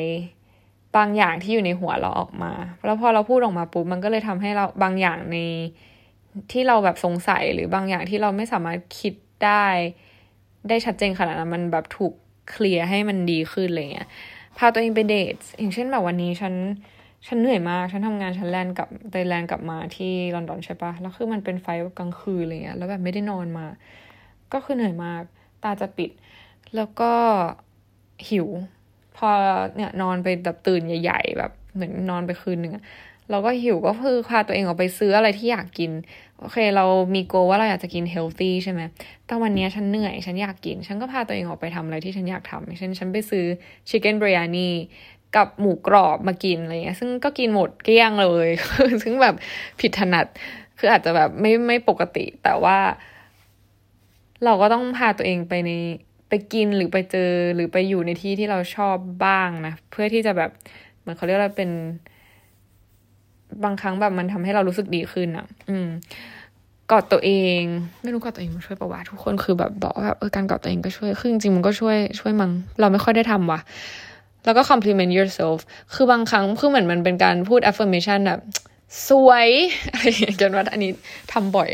[0.96, 2.52] บางอย่างที่อยู่ในหัวเราออกมา
[2.84, 5.36] แล้วพอเราพูดออกมาปุ๊บมันก็เลยทำให้เราบางอย่างใน
[6.52, 9.66] ที่เราแบบสงสัยหรือบางอย่างที่เราไม่สามารถคิดได้
[10.68, 12.12] ได้ชัดเจนขนาดนั้นมันแบบถูก
[12.50, 14.08] เคลียร์ให้มันดีขึ้นอะไรเงี้ย
[14.58, 16.54] พาตัวเองไปเดทอย่างเช่นแบบวันนี้ฉัน
[17.26, 21.66] ฉันเหนื่อยมาก ฉันทำงานฉันแลนกับไตแลนกลับมาที่ลอนดอนใช่ปะแล้วคือมันเป็นไฟ
[21.98, 23.66] กลางคืนอะไรเงี้ย แล้วแบบไม่ได้นอนมา
[24.52, 25.22] ก็คือเหนื่อยมาก
[25.62, 26.10] ตาจะปิด
[26.76, 27.12] แล้วก็
[28.28, 28.48] หิว
[29.16, 29.28] พอ
[29.76, 32.72] เนี่ยนอนไปแบบตื่นใหญ่ ๆ แบบเหมือนนอนไปคืนหนึ่ง
[33.30, 35.90] เราก็หิวก็คือพาตัวเองออกไปซื้ออะไรที่อยากกิน
[36.40, 36.84] โอเค เรา
[37.14, 38.80] มีโกว่าเราอยากจะกินเฮลตี้ใช่ไหม
[39.26, 43.44] แต่วันนี้ฉันเหนื่อย ฉันอยากกิน ฉันก็พาตัวเองออกไปทำอะไรที่ฉันอยากทำเช่น ฉันไปซื้อ
[43.88, 44.68] ชิคเก้นบริยานี
[45.36, 48.48] กับหมูกรอบมากินอะไรเงี้ย ซึ่งก็กินหมดเกลี้ยงเลย
[49.02, 49.34] ซึ่งแบบ
[49.80, 50.26] ผิดถนัด
[50.78, 52.78] คืออาจจะแบบไม่ไม่ปกติ แต่ว่า
[54.44, 55.70] เราก็ต้องพาตัวเองไปใน
[56.28, 60.50] ไปกินหรือไปเจอหรือไปอยู่ในที่ที่เราชอบบ้างนะ เพื่อที่จะแบบ
[60.98, 61.70] เหมือนเขาเรียกว่าเป็น
[63.64, 65.88] บางครั้งแบบมันทำให้เรารู้สึกดีขึ้นอะ่ะอืม
[66.90, 67.62] กอดตัวเอง
[68.02, 73.60] ไม่รู้กอดตัวเองมันช่วยปะวะทุกคนคือแบบบอกแบบเออการกอดตัวเองก็ช่วยคือจริงๆมันก็ช่วยช่วยมังเราไม่ค่อยได้ทำว่ะ
[74.44, 75.58] แล้วก็ compliment yourself
[75.94, 78.40] คือบางครั้งคือเหมือนมันเป็นการพูด affirmation แบบ
[79.08, 79.48] สวย
[79.92, 80.92] อะไรอย่างเงี้ยกันว่าอันนี้
[81.32, 81.68] ทำบ่อย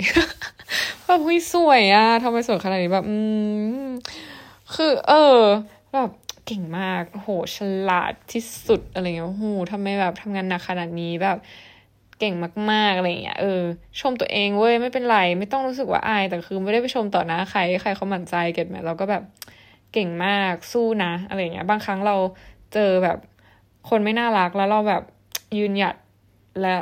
[1.04, 3.16] แบบเฮ้ยสวยอะทำไมสวยขนาดนี้แบบ อื
[3.84, 3.86] ม
[4.74, 5.38] คือ เออ
[5.94, 6.10] แบบ
[6.46, 11.38] เก่งมากโหฉลาดที่สุดอะไรเงี้ยโหทำไมแบบทำงานหนักขนาดนี้แบบ
[12.18, 12.34] เก่ง
[12.70, 13.62] มากๆอะไรเงี้ยเออ
[14.00, 19.22] ชมตัวเองเว้ยไม่เป็นไร ไม่ต้องรู้สึกว่าอาย แต่คือไม่ได้ไปชมต่อหน้าใครใครเขาหมั่นใจเก็ตไหมเราก็แบบ
[19.92, 22.16] เก่งมากสู้นะอะไรเงี้ย บางครั้งเรา
[22.74, 23.18] เจอแบบ
[23.88, 25.02] คนไม่น่ารักแล้วเราแบบ
[25.56, 25.94] ยืนหยัด
[26.60, 26.74] และ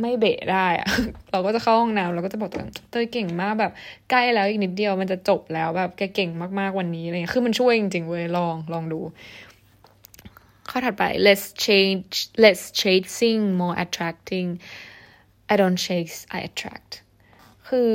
[0.00, 0.88] ไม่เบะได้อะ
[1.30, 3.72] เราก็จะเข้าห้องน้ำเราก็จะบอกตัวเองเตยเก่งมากแบบ
[4.10, 9.00] ใกล้แล้วอีกนิดเดียวมันจะจบแล้วแบบแกเก่งมากๆวันนี้อะไรเงี้ยคือมันช่วยจริงๆเว้ยลองลองดู
[10.70, 14.48] ข้อถัดไป let's change let's chasing more attracting
[15.52, 16.90] I don't chase I attract
[17.68, 17.92] คือ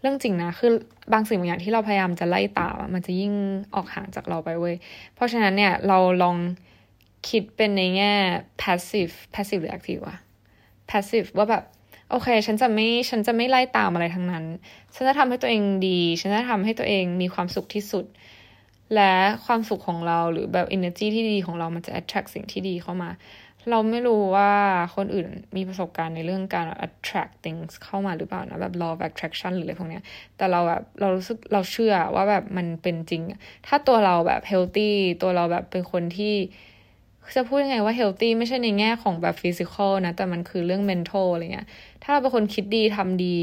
[0.00, 0.70] เรื่องจริงนะคือ
[1.12, 3.32] บางสิ่งบางอย่างที่เราพยายามจะไล่ตามมันจะยิ่ง
[3.74, 4.76] ออกห่างจากเราไปเว้ย
[5.14, 6.36] เพราะฉะนั้นเนี่ยเราลอง
[7.28, 8.12] คิดเป็นในแง่
[8.62, 10.16] passive passive หรือ active วะ
[10.90, 11.64] passive ว่าแบบ
[12.10, 14.44] โอเค ฉันจะไม่ ฉันจะไม่ไล่ตามอะไรทั้งนั้น
[14.94, 18.04] ฉันจะทำให้ตัวเองดี ฉันจะทำให้ตัวเองมีความสุขที่สุด
[18.94, 19.14] และ
[19.44, 23.10] ความสุขของเราหรือแบบ energy ที่ดีของเรา มันจะ attract สิ่งที่ดีเข้ามา
[23.70, 24.50] เราไม่รู้ว่า
[24.96, 30.02] คนอื่นมีประสบการณ์ในเรื่องการ attract things เข้ามาหรือเปล่านะ แบบ law of attraction หรืออะไรพวกเนี้ย
[30.36, 33.22] แต่เราแบบ เรารู้สึก เราเชื่อว่าแบบมันเป็นจริง
[33.66, 34.90] ถ้าตัวเราแบบ healthy
[35.22, 36.34] ตัวเราแบบเป็นคนที่
[37.36, 41.66] จะพูดยังไงว่าเฮลตี้ไม่ใช่ในแง่ของแบบฟิสิกอลนะ แต่มันคือเรื่องเมนทัลอะไรเงี้ย
[42.02, 43.38] ถ้าเราเป็นคนคิดดีทำดี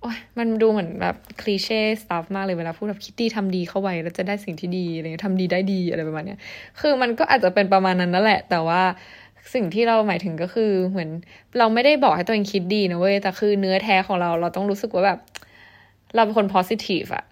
[0.00, 6.38] โอ้ยมันดูเหมือนแบบคลีเช่สตัฟมากเลยเวลาพูดแบบคิดดีทำดีเข้าไว้ แล้วจะได้สิ่งที่ดีอะไรเงี้ยทำดีได้ดีอะไรประมาณเนี้ย
[6.80, 8.82] คือมันก็อาจจะเป็นประมาณนั้นนั่นแหละ แต่ว่า
[9.54, 11.10] สิ่งที่เราหมายถึงก็คือเหมือน
[11.58, 15.18] เราไม่ได้บอกให้ตัวเองคิดดีนะเว้ยแต่คือเนื้อแท้ของเราเราต้องรู้สึกว่าแบบ
[16.14, 17.24] เราเป็นคน positive อะ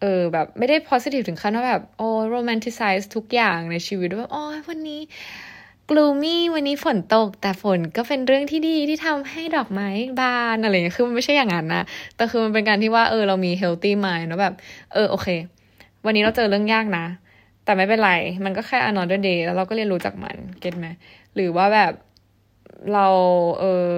[0.00, 5.00] เออแบบไม่ได้ positive ถึงขั้นว่าแบบ โอ้ romanticize ทุกอย่างในชีวิตว่าโอ้วันนี้
[5.90, 9.88] gloomy วันนี้ฝนตก แต่ฝนก็เป็นเรื่องที่ดีที่ทำให้ดอกไม้
[10.20, 11.82] บานอะไรเงี้ยคือมันไม่ใช่อย่างนั้นนะ
[12.16, 14.54] แต่คือมันเป็นการที่ว่าเออเรามี healthy mind นะแบบ
[14.92, 15.28] เออโอเค
[16.04, 17.06] วันนี้เราเจอเรื่องยากนะ
[17.64, 18.12] แต่ไม่เป็นไร
[18.44, 20.86] มันก็แค่ another day แล้วเราก็เรียนรู้จากมัน เก็ตไหม
[21.34, 21.92] หรือว่าแบบ
[22.92, 23.06] เรา
[23.60, 23.92] เออ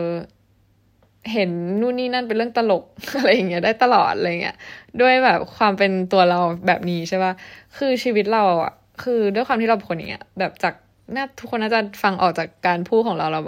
[1.33, 1.51] เห็น
[1.81, 2.85] นู่นนี่นั่นเป็นเรื่องตลก
[3.19, 4.57] อะไรอย่างเงี้ยได้ตลอดอะไรเงี้ย
[5.01, 7.33] ด้วยแบบความเป็นตัวเราแบบนี้ใช่ปะ
[7.79, 8.73] คือชีวิตเราอะ
[9.03, 10.75] คือด้วยความที่เราเป็นคนอย่างเงี้ยแบบจาก
[11.15, 13.41] น่าทุกคนน่าจะฟังออกจากการพูดของเราเรา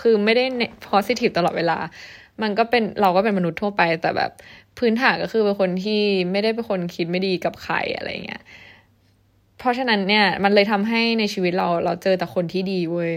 [0.00, 0.44] คือไม่ได้
[0.88, 1.78] positive ตลอดเวลา
[2.42, 4.30] มันก็เป็นเราก็เป็นมนุษย์ทั่วไป แต่แบบ
[4.78, 8.42] พื้นฐานก็คือเป็นคนที่ไม่ได้เป็นคนคิดไม่ดีกับใครอะไรเงี้ย
[9.58, 13.12] เพราะฉะนั้นเนี่ยมันเลยทำให้ในชีวิตเราเราเจอแต่คนที่ดีเว้ย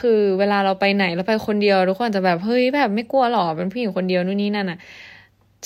[0.00, 4.78] คือเวลาเราไปไหนเราไปคนเดียวทุกคนจะแบบเฮ้ยแบบไม่กลัวหรอเป็นผู้หญิงคนเดียวนู่นนี่นั่นอะ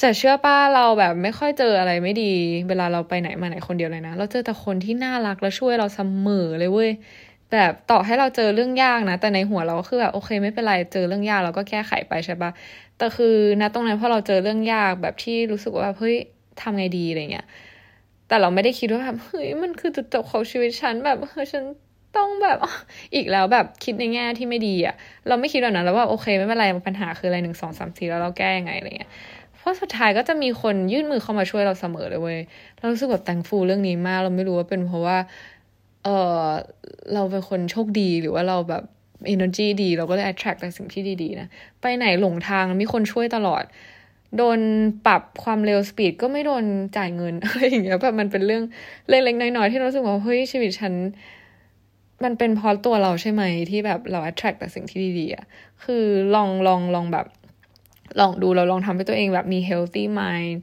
[0.00, 2.32] แต่เชื่อป้าเราแบบไม่ค่อยเจออะไรไม่ดี
[2.68, 6.90] เวลาเราไปไหนมาไหนคนเดียวเลยนะ เราเจอแต่คนที่น่ารักแล้วช่วยเราเสมอเลยเว้ย
[7.52, 12.50] แบบต่อให้เราเจอเรื่องยากนะ แต่ในหัวเราก็คือแบบโอเคไม่เป็นไรเจอเรื่องยากเราก็แก้ไขไปใช่ปะ
[12.96, 16.16] แต่คือณตรงนั้นพอเราเจอเรื่องยากแบบที่รู้สึกว่าเฮ้ย
[16.60, 17.46] ทำไงดีอะไรเงี้ย
[18.28, 21.64] แต่เราไม่ได้คิดว่าแบบเฮ้ยมันคือจุดจบของชีวิตฉันแบบเฮ้ยฉัน
[22.16, 22.58] ต้องแบบ
[23.14, 24.94] อีกแล้วแบบคิดในแง่ที่ไม่ดีอะ
[25.28, 29.10] เราไม่คิดแบบนั้นแล้วว่าโอเคไม่เป็นไรปัญหาคืออะไรหนึ่งสองสามสี่แล้วเราแก้ยังไงอะไรเงี้ย
[29.56, 32.38] เพราะสุดท้ายก็จะมีคนยื่นมือเข้ามาช่วยเราเสมอเลยเว้ย
[32.78, 35.18] เรารู้สึกแบบแตงฟูเรื่องนี้มาก เราไม่รู้ว่าเป็นเพราะว่า
[36.04, 36.08] เอ
[36.42, 36.44] อ
[37.14, 38.82] เราเป็นคนโชคดีหรือว่าเราแบบ
[39.34, 41.48] energy ดี เราก็เลย attract แต่สิ่งที่ดีๆนะ
[41.80, 43.64] ไปไหนหลงทางมีคนช่วยตลอด
[44.36, 44.60] โดน
[45.06, 46.64] ปรับความเร็วสปีดก็ไม่โดน
[46.96, 48.64] จ่ายเงินอะไรอย่างเงี้ยแบบมันเป็นเรื่อง
[49.08, 50.92] เล็กๆน้อยๆที่เราสึกว่าเฮ้ยชีวิตฉัน
[52.24, 55.44] มันเป็นเพราะตัวเราใช่ไหมที่แบบเรา attract แต่สิ่งที่ดีๆอะ
[55.84, 56.04] คือ
[56.34, 57.26] ลองลองลองแบบ
[58.20, 60.58] ลองดูเราลองทำให้ตัวเองแบบมี healthy mind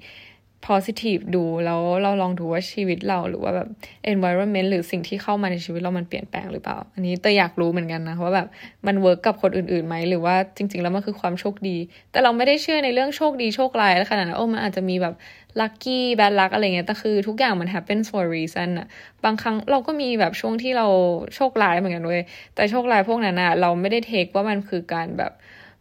[0.69, 3.67] positive ดูแล้วเราลองดูว่าชีวิตเราหรือว่าแบบ
[4.13, 8.47] environment หรือสิ่งที่เข้ามาในชีวิตเรามันเปลี่ยนแปลงหรือเปล่า อันนี้เตยอยากรู้เหมือนกันนะว่าแบบ
[8.87, 11.77] มัน work กับคนอื่นๆไหมหรือว่าจริง ๆ แล้วมันคือความโชคดี
[12.11, 15.13] แต่เราไม่ได้เชื่อในเรื่องโชคดีโชคร้ายแล้วขนาดนั้นโอ้มันอาจจะมีแบบ
[15.59, 18.87] lucky bad luck อะไรเงี้ยแต่คือทุกอย่างมัน happen for reason อะ
[19.23, 20.87] บางครั้งเราก็มีแบบช่วงที่เรา
[21.35, 22.21] โชคร้ายเหมือนกันเว้ย
[22.55, 25.31] แต่โชคร้ายพวกนั้นอะเราไม่ได้ take ว่ามันคือการแบบ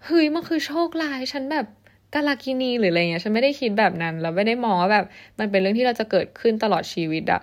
[0.04, 1.66] เฮ้ยมันคือโชคร้ายฉันแบบ
[2.14, 5.06] กาลากินีหรืออะไรเงี้ยฉันไม่ได้คิดแบบนั้นเราไม่ได้มองว่าแบบ
[5.38, 7.42] มันเป็นเรื่องที่เราจะเกิดขึ้นตลอดชีวิตอะ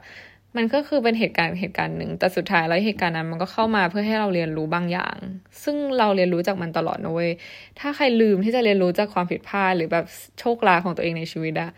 [0.58, 5.18] มันก็คือเป็นเหตุการณ์เหตุการณ์หนึ่งแต่สุดท้ายแล้วเหตุการณ์นั้นมันก็เข้ามาเพื่อให้เราเรียนรู้บางอย่าง
[5.64, 7.32] ซึ่งเราเรียนรู้จากมันตลอดนะเว้ย
[7.80, 10.06] ถ้าใครลืมที่จะเรียนรู้จากความผิดพลาดหรือแบบ
[10.40, 11.70] โชคร้ายของตัวเองในชีวิตอะ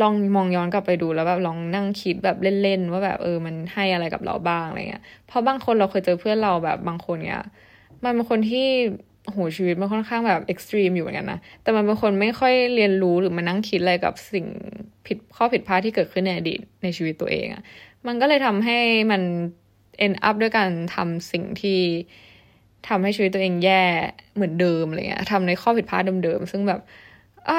[0.00, 7.42] ลองมองย้อนกลับไปดูแล้วแบบลองนั่งคิดแบบเล่นๆว่าแบบเออมันให้อะไรกับเราบ้างอะไรเงี้ยเพราะบางคนเราเคยเจอเพื่อนเราแบบบางคนเนี้ย
[8.04, 8.66] มันเป็นคนที่
[9.32, 14.46] โหชีวิตมันค่อนข้างแบบ extreme อยู่เหมือนกันนะแต่มันเป็นคนไม่ค่อยเรียนรู้หรือมานั่งคิดอะไรกับสิ่ง
[15.06, 17.62] ผิดข้อผิดพลาดที่เกิดขึ้นในอดีตในชีวิตตัวเองอะ่ะ
[18.06, 18.78] มันก็เลยทำให้
[19.10, 19.22] มัน
[20.04, 21.80] end up ด้วยการทำสิ่งที่
[22.88, 23.82] ทำให้ชีวิตตัวเองแย่
[24.34, 26.80] เหมือนเดิมอะไรเงี้ยทำในข้อผิดพลาดเดิมๆซึ่งแบบ
[27.48, 27.56] อ่า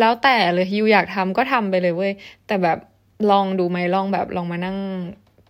[0.00, 2.12] แล้วแต่เลยยูอยากทำก็ทำไปเลยเว้ย
[2.46, 2.78] แต่แบบ
[3.30, 4.76] ลองดูไหมลองแบบลองมานั่ง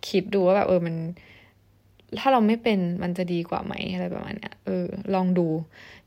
[0.08, 0.96] คิดดูว่าแบบเออมัน
[2.18, 5.46] ถ้าเราไม่เป็นมันจะดีกว่าไหมอะไรประมาณเนี้ยเออ ลองดู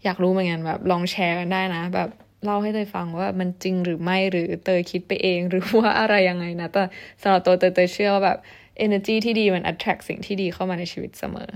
[0.03, 2.09] อยากรู้เหมือนกันแบบ ลองแชร์กันได้นะ แบบ
[2.45, 6.83] เล่าให้เตยฟังว่ามันจริงหรือไม่หรือเตยคิดไปเองหรือว่าอะไรยังไงนะแต่
[7.21, 8.37] สำหรับตัวเตยเตยเชื่อว่าแบบ
[8.85, 11.49] energy ที่ดีมัน attract สิ่งที่ดีเข้ามาในชีวิตเสมอ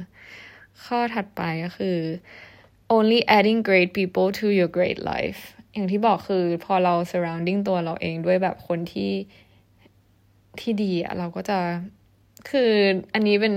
[0.86, 1.98] ข้อถัดไปก็คือ
[2.96, 5.42] only adding great people to your great life
[5.74, 9.12] อย่างที่บอกคือพอเรา surrounding ตัวเราเองด้วยแบบคนที่
[10.60, 11.58] ที่ดีอะเราก็จะ
[12.50, 12.72] คือ
[13.14, 13.54] อันนี้เป็น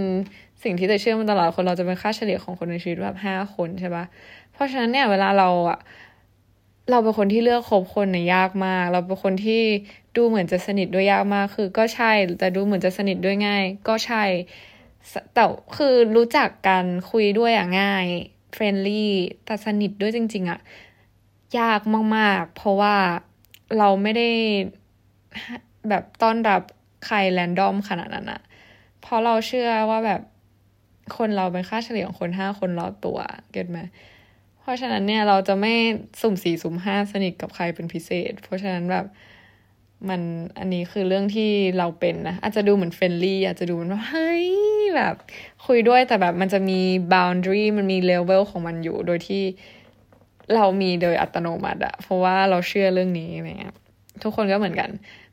[0.63, 4.05] สิ่งที่จะเชื่อมาตลอดคนเราจะเป็นค่าเฉลี่ยของคนในชีวิตแบบห้าคนใช่ปะ
[4.53, 5.79] เพราะฉะนั้นเนี่ยเวลาเราอะ
[6.91, 9.63] เราเป็นคนที่เลือกคบคนเนี่ยยากมาก เราเป็นคนที่
[10.17, 14.25] ดูเหมือนจะสนิทด้วยยากมาก คือก็ใช่ แต่ดูเหมือนจะสนิทด้วยง่าย ก็ใช่
[15.35, 15.45] แต่
[15.77, 18.07] คือรู้จักกันคุยด้วยอะง่าย
[18.53, 19.13] friendly
[19.45, 20.61] แต่สนิทด้วยจริง ๆอะ
[21.59, 21.81] ยาก
[22.17, 22.97] มาก ๆ เพราะว่า
[23.79, 24.29] เราไม่ได้
[25.89, 26.63] แบบต้อนรับ
[27.07, 28.41] ใคร random ขนาดนั้นอะ
[29.01, 30.21] เพราะเราเชื่อว่าแบบ
[31.17, 33.19] คนเราเป็นค่าเฉลี่ยของคนห้าคนรอบตัว
[33.53, 33.79] get ไหม
[34.61, 35.75] เพราะฉะนั้นเนี่ยเราจะไม่
[36.21, 39.07] สุ่มสี่สุ่มห้าสนิทกับใครเป็นพิเศษ เพราะฉะนั้นแบบ
[40.09, 40.21] มัน
[40.59, 44.47] อันนี้คือเรื่องที่เราเป็นนะอาจจะดูเหมือน friendly อาจจะดูเหมือนว่าเฮ้ย
[44.97, 45.15] แบบ
[45.67, 46.81] คุยด้วยแต่แบบมันจะมี
[47.13, 49.43] boundary มันมีเลเวลของมันอยู่ โดยที่
[50.55, 53.75] เรามีโดยอัตโนมัติอะเพราะว่าเราเชื่อเรื่องนี้อะไรเงี้ย
[54.23, 54.91] ทุกคนก็เหมือนกัน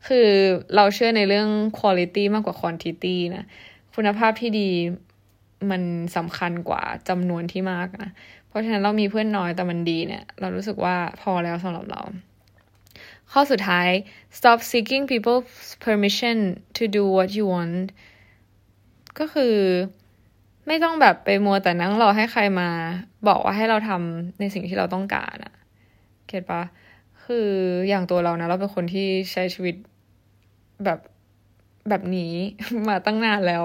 [0.08, 0.28] คือ
[0.76, 1.50] เราเชื่อในเรื่อง
[1.80, 3.46] quality มากกว่า quantity นะ
[3.96, 4.70] คุณภาพที่ดี
[5.72, 5.82] มัน
[6.18, 8.12] สำคัญกว่าจำนวนที่มากนะ
[8.48, 12.02] เพราะฉะนั้นเรามีเพื่อนน้อยแต่มันดีเนี่ย เรารู้สึกว่าพอแล้วสำหรับเรา
[13.32, 13.90] ข้อสุดท้าย
[14.38, 15.54] stop seeking people's
[15.86, 16.38] permission
[16.78, 17.86] to do what you want
[19.20, 19.56] ก็คือ
[20.68, 22.70] ไม่ต้องแบบไปมัวแต่นั่งรอให้ใครมา
[23.28, 25.54] บอกว่าให้เราทำในสิ่งที่เราต้องการอะ
[26.28, 26.64] เก็ตปะ
[27.26, 27.48] คือ
[27.90, 29.76] อย่างตัวเรานะ เราเป็นคนที่ใช้ชีวิต
[30.86, 31.00] แบบ
[31.90, 32.34] แบบนี้
[32.90, 33.64] มาตั้งนานแล้ว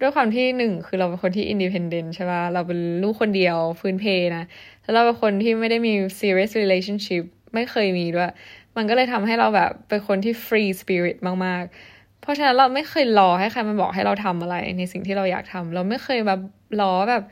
[0.00, 4.04] ด้วยความที่หนึ่งคือเราเป็นคนที่ independent ใช่ปะเราเป็นลูกคนเดียวพื้นเพ
[4.36, 4.44] นะ
[4.82, 7.22] แล้วเราเป็นคนที่ไม่ได้มี serious relationship
[7.54, 8.32] ไม่เคยมีด้วย
[8.76, 11.16] มันก็เลยทำให้เราแบบเป็นคนที่ free spirit
[11.46, 11.93] มาก ๆ
[12.24, 16.40] เพราะฉะนั้นเราไม่เคยรอให้ใครมาบอกให้เราทำอะไร ในสิ่งที่เราอยากทำเราไม่เคยแบบ
[16.80, 17.22] รอแบบ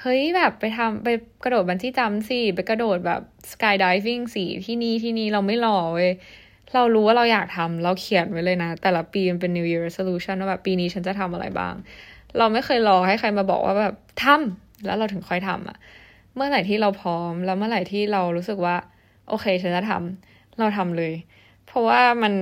[0.00, 1.08] เฮ้ยแบบไปทำไป
[1.44, 3.20] กระโดดบันจี้จัมสิไปกระโดดแบบ
[3.52, 6.10] สกายดิวิ่งสิที่นี่ที่นี่เราไม่รอเว้ย
[6.74, 11.74] เรารู้ว่าเราอยากทำเราเขียนไว้เลยนะ แต่ละปีมันเป็น New Year Resolution ว่าแบบปีนี้ฉันจะทำอะไรบ้าง
[12.38, 15.76] เราไม่เคยรอให้ใครมาบอกว่าแบบทำแล้วเราถึงค่อยทำอะ
[16.34, 18.76] เมื่อไหร่ที่เราพร้อม แล้วเมื่อไหร่ที่เรารู้สึกว่า
[19.28, 21.12] โอเค ฉันจะทำเราทำเลย
[21.66, 22.34] เพราะว่ามัน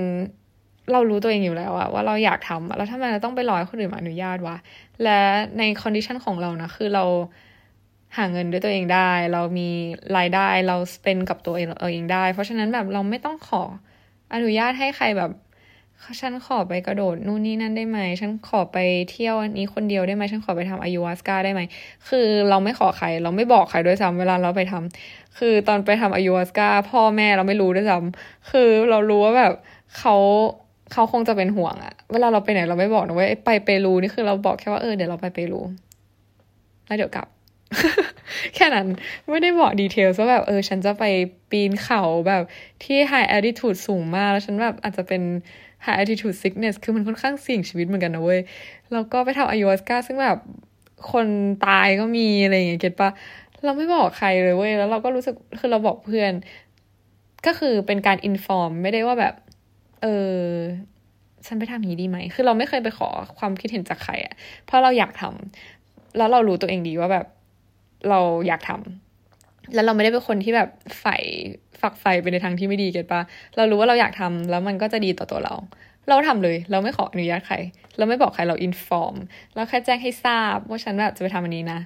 [0.91, 4.55] เรารู้ตัวเองอยู่แล้วอะว่าเราอยากทำแล้วทำไมเราต้องไปรอให้คนอื่นมาอนุญาตวะ
[5.03, 5.19] และ
[5.57, 7.03] ใน condition ของเรานะคือเรา
[8.17, 9.69] หาเงินด้วยตัวเองได้ เรามี
[10.17, 13.63] รายได้เราเป็นกับตัวเองเองได้ เพราะฉะนั้นแบบเราไม่ต้องขอ
[14.33, 15.31] อนุญาตให้ใครแบบ
[16.21, 18.77] ฉันขอไปกระโดดนู่นนี่นั่นได้ไหม ฉันขอไป
[19.11, 21.61] เที่ยวอันนี้คนเดียวได้ไหม ฉันขอไปทำ ayahuasca ได้ไหม
[22.09, 29.53] คือเราไม่ขอใคร เราไม่บอกใครด้วยซ้ำเวลาเราไปทำคือตอนไปทำ ayahuasca พ่อแม่เราไม่รู้ด้วยซ้ำคือเรารู้ว่าแบบ
[29.97, 30.15] เขา
[30.93, 35.61] เขาคงจะเป็นห่วงอะเวลาเราไปไหนเราไม่บอกนะเว่าไปเปรูนี่คือเราบอกแค่ว่าเออเดี๋ยวเราไปเปรู
[36.87, 37.27] แล้วเดี๋ยวกลับ
[38.55, 38.87] แค่นั้น
[39.31, 41.03] ไม่ได้บอกดีเทลว่าแบบเออ ฉันจะไป
[41.51, 42.43] ปีนเขาแบบ
[42.83, 45.21] ที่ high altitude สูงมากแล้วฉันแบบอาจจะเป็น
[45.85, 48.39] high altitude sickness คือมันค่อนข้างเสี่ยงชีวิตเหมือนกันนะเว้ย
[48.91, 50.37] แล้วก็ไปทำอายุสกาซึ่งแบบ
[51.11, 51.27] คน
[51.65, 53.09] ตายก็มีอะไรอย่างเงี้ยเก็ตปะ
[53.65, 56.31] เราไม่บอกใครเลยเว้ย แล้วเราก็รู้สึก คือเราบอกเพื่อน
[57.45, 59.33] ก็คือเป็นการ inform ไม่ได้ว่าแบบ
[60.01, 60.05] เอ
[60.39, 60.43] อ
[61.45, 64.33] ฉันไปทำอย่างนี้ดีไหม คือเราไม่เคยไปขอความคิดเห็นจากใครอะ
[64.65, 67.25] เพราะเราอยากทำแล้วเรารู้ตัวเองดีว่าแบบ
[68.09, 70.69] เราอยากทำแล้วเราไม่ได้เป็นคนที่แบบ
[70.99, 71.17] ใฝ่
[71.81, 73.21] ฝักใฝ่ไปในทางที่ไม่ดี get ปะ
[73.55, 75.55] เรารู้ว่าเราอยากทำแล้วมันก็จะดีต่อตัวเรา
[76.09, 77.55] เราทำเลย เราไม่ขออนุญาตใคร
[77.97, 79.15] เราไม่บอกใครเรา inform
[79.55, 81.79] เราแค่แจ้งให้ทราบว่าฉันแบบจะไปทำอันนี้นะ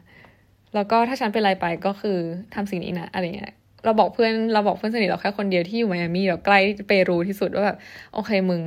[0.76, 2.18] แล้วก็ถ้าฉันเป็นอะไรไปก็คือ
[2.56, 3.54] ทำสิ่งนี้นะ อะไรเงี้ย
[3.86, 7.78] เราบอกเพื่อนเราบอกเพื่อนสนิทเราแค่คนเดียวที่อยู่ไมอามี่เราใกล้เปรูที่สุดว่าแบบ
[8.14, 8.62] โอเคมึง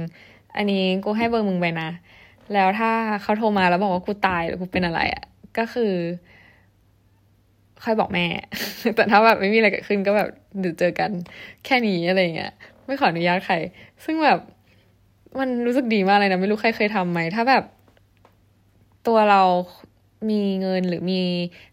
[0.57, 1.89] อันนี้กูให้เบอร์มึงไปนะ
[2.53, 2.91] แล้วถ้า
[3.23, 5.25] เขาโทรมาแล้วบอกว่ากูตายหรือกูเป็นอะไรอะ่ะ
[5.59, 5.93] ก็คือ
[7.85, 8.27] ค่อยบอกแม่
[8.97, 10.29] แต่ถ้าแบบไม่มีอะไรเกิดขึ้นก็แบบ
[10.61, 11.11] เดี๋ยวเจอกัน
[11.65, 12.53] แค่นี้อะไรเงี้ย
[12.87, 13.57] ไม่ขออนุญาตใคร
[14.05, 14.39] ซึ่งแบบ
[15.39, 17.65] มันรู้สึกดีมากเลยนะ ไม่รู้ใครเคยทำไหม ถ้าแบบ
[19.07, 19.43] ตัวเรา
[20.31, 21.21] มีเงินหรือมี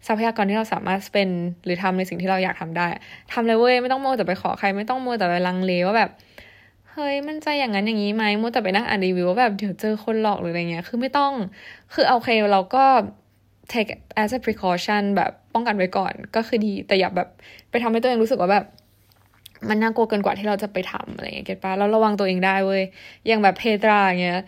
[0.07, 1.29] ทรัพยากรที่เราสามารถเป็น
[1.65, 2.87] หรือทำในสิ่งที่เราอยากทำได้
[3.31, 6.09] ทำเลยเว้ยไม่ต้องโมแต่ไปขอใคร ไม่ต้องโมแต่ไปลังเลว่าแบบ
[6.91, 11.31] เฮ้ยมันใจอย่างนั้นอย่างนี้ไหมโมแต่ไปนั่งอ่านรีวิวว่าแบบเดี๋ยวเจอคนหลอกหรืออะไรเงี้ยคือไม่ต้อง
[11.93, 12.83] คือโอเคเราก็
[13.71, 13.91] take
[14.21, 17.29] as a precaution แบบป้องกันไว้ก่อนก็คือดีแต่อย่าแบบ
[17.69, 18.65] ไปทำให้ตัวเองรู้สึกว่าแบบ
[19.69, 22.83] มันน่ากลัวเกินกว่าที่เราจะไปทำอะไรเงี้ยเก็ตปะแล้วระวังตัวเองได้เว้ย
[23.27, 24.39] อย่างแบบเพตราเงี้ย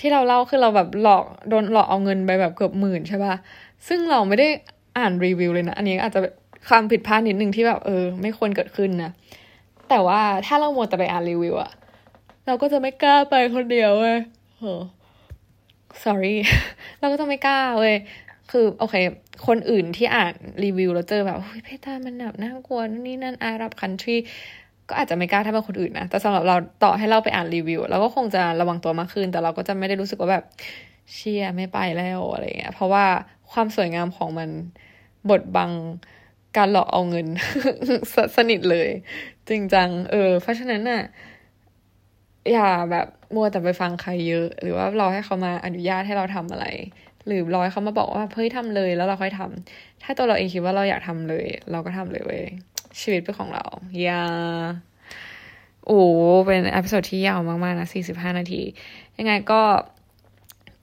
[0.00, 3.34] ที่เราเล่าคือเราแบบหลอกโดนหลอกเอาเงินไปแบบเกือบหมื่นใช่ปะ
[3.88, 4.48] ซึ่งเราไม่ได้
[4.98, 6.20] อ่านรีวิวเลยนะ อันนี้อาจจะ
[6.68, 9.10] ความผิดพลาดนิดนึงที่แบบเออ ไม่ควรเกิดขึ้นนะ
[9.88, 11.72] แต่ว่าถ้าเราโมแต่ไปอ่านรีวิวอะ
[12.46, 14.18] เราก็จะไม่กล้าไปคนเดียวเว้ย
[14.58, 14.64] โห
[16.04, 16.36] sorry
[16.98, 17.96] เราก็จะไม่กล้าเว้ย
[18.50, 18.96] คือโอเค
[19.46, 20.34] คนอื่นที่อ่าน
[20.64, 24.16] รีวิวแล้วเจอแบบเฮ้ยเพตามันแบบน่ากลัวนี่นั่นอารับคันทรี
[24.90, 30.44] ก็อาจจะไม่กล้าถ้าเป็นคนอื่นนะ แต่สำหรับเราต่อให้เราไปอ่านรีวิวเราก็คงจะระวังตัวมากขึ้น แต่เราก็จะไม่ได้รู้สึกว่าแบบ
[31.14, 33.04] เชียไม่ไปแล้วอะไรเงี้ย เพราะว่า
[33.52, 34.50] ความสวยงามของมัน
[35.30, 35.70] บดบัง
[36.56, 37.26] การหลอกเอาเงิน
[38.14, 38.88] สสนิทเลย
[39.48, 41.02] จริงจัง เออ เพราะฉะนั้นน่ะ
[42.52, 46.66] อย่าแบบมัวแต่ไปฟังใครเยอะ หรือว่ารอให้เขามาอนุญาตให้เราทำอะไร
[47.26, 52.42] หรือรอให้เขามาบอกว่าเฮ้ยทำเลยแล้วเราค่อยทำถ้าตัวเราเองคิดว่าเราอยากทำเลย เราก็ทำเลยเว้ย
[53.00, 53.64] ชีวิตเป็นของเรา
[54.02, 54.22] อย่า
[55.86, 56.00] โอ้
[56.46, 58.62] เป็น episode ที่ยาวมากๆนะสี่สิบห้านาที
[59.18, 59.60] ยังไงก็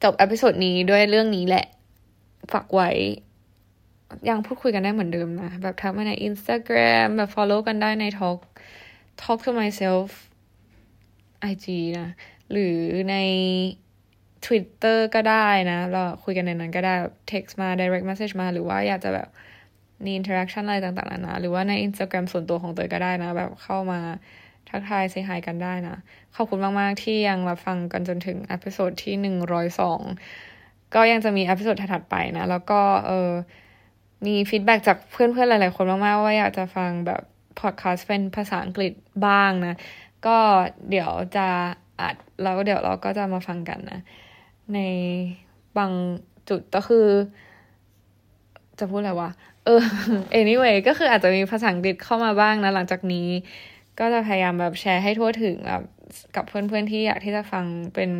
[0.03, 1.66] จบ episode นี้ด้วยเรื่องนี้แหละ
[2.51, 2.89] ฝากไว้
[4.30, 8.39] ยังพูดคุยกันได้เหมือนเดิมนะ แบบทักมาใน Instagram แบบ follow กันได้ใน talk
[9.22, 10.10] talk to myself
[11.51, 11.66] IG
[11.99, 12.10] นะ
[12.51, 12.78] หรือ
[13.12, 13.16] ใน
[14.45, 16.93] Twitter ก็ได้นะ เราคุยกันในนั้นก็ได้
[17.32, 19.28] text มา direct message มา หรือว่าอยากจะแบบ
[20.06, 24.00] มี interaction อะไรต่างๆนะหรือว่าใน Instagram ส่วนตัวของเตยก็ได้นะ แบบเข้ามา
[24.70, 25.95] ทักทาย say hi กันได้นะ
[26.36, 30.02] ขอบคุณมาก ๆ ที่ยังรับฟังกันจนถึง episode ที่หนึ่งร้อยสอง
[30.95, 33.32] ก็ยังจะมี episode ถัดไปนะ แล้วก็เออ
[34.26, 37.22] มี feedback จากเพื่อน ๆ หลาย ๆ คนมาก ๆ ว่าอยากจะฟังแบบ
[37.60, 38.91] พอดแคสต์เป็นภาษาอังกฤษ
[39.26, 39.76] บ้างนะ
[40.28, 40.38] ก็
[40.89, 41.48] เดี๋ยวจะ
[42.02, 44.00] อัดแล้วเดี๋ยวเราก็จะมาฟังกันนะ
[44.74, 44.80] ใน
[45.78, 45.91] บาง
[46.50, 47.08] จุดก็คือ
[48.80, 49.30] จะพูดอะไรวะ
[49.65, 49.84] เออ
[50.41, 53.28] anyway ก็คืออาจจะมีภาษาอังกฤษเข้ามาบ้างนะ หลังจากนี้
[53.99, 55.84] ก็จะพยายามแบบแชร์ให้ทั่วถึงแบบ
[56.36, 57.65] กับเพื่อนๆที่อยากที่จะฟัง
[57.95, 58.11] เป็น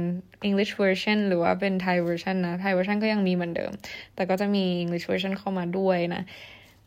[0.48, 3.72] English version หรือว่าเป็น Thai version นะ Thai version ก็ยังมีเหมือนเดิม
[4.16, 6.24] แต่ก็จะมี English version เข้ามาด้วยนะ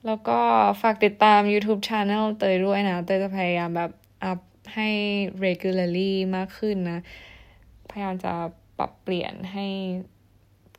[0.07, 0.39] แล้วก็
[0.83, 3.91] ฝากติดตาม YouTube Channel เตยด้วยนะ เตยจะพยายามแบบ
[4.25, 4.39] อัพ
[4.75, 4.89] ให้
[5.45, 7.01] regularly มากขึ้นนะ
[7.91, 8.33] พยายามจะ
[8.79, 9.67] ปรับเปลี่ยนให้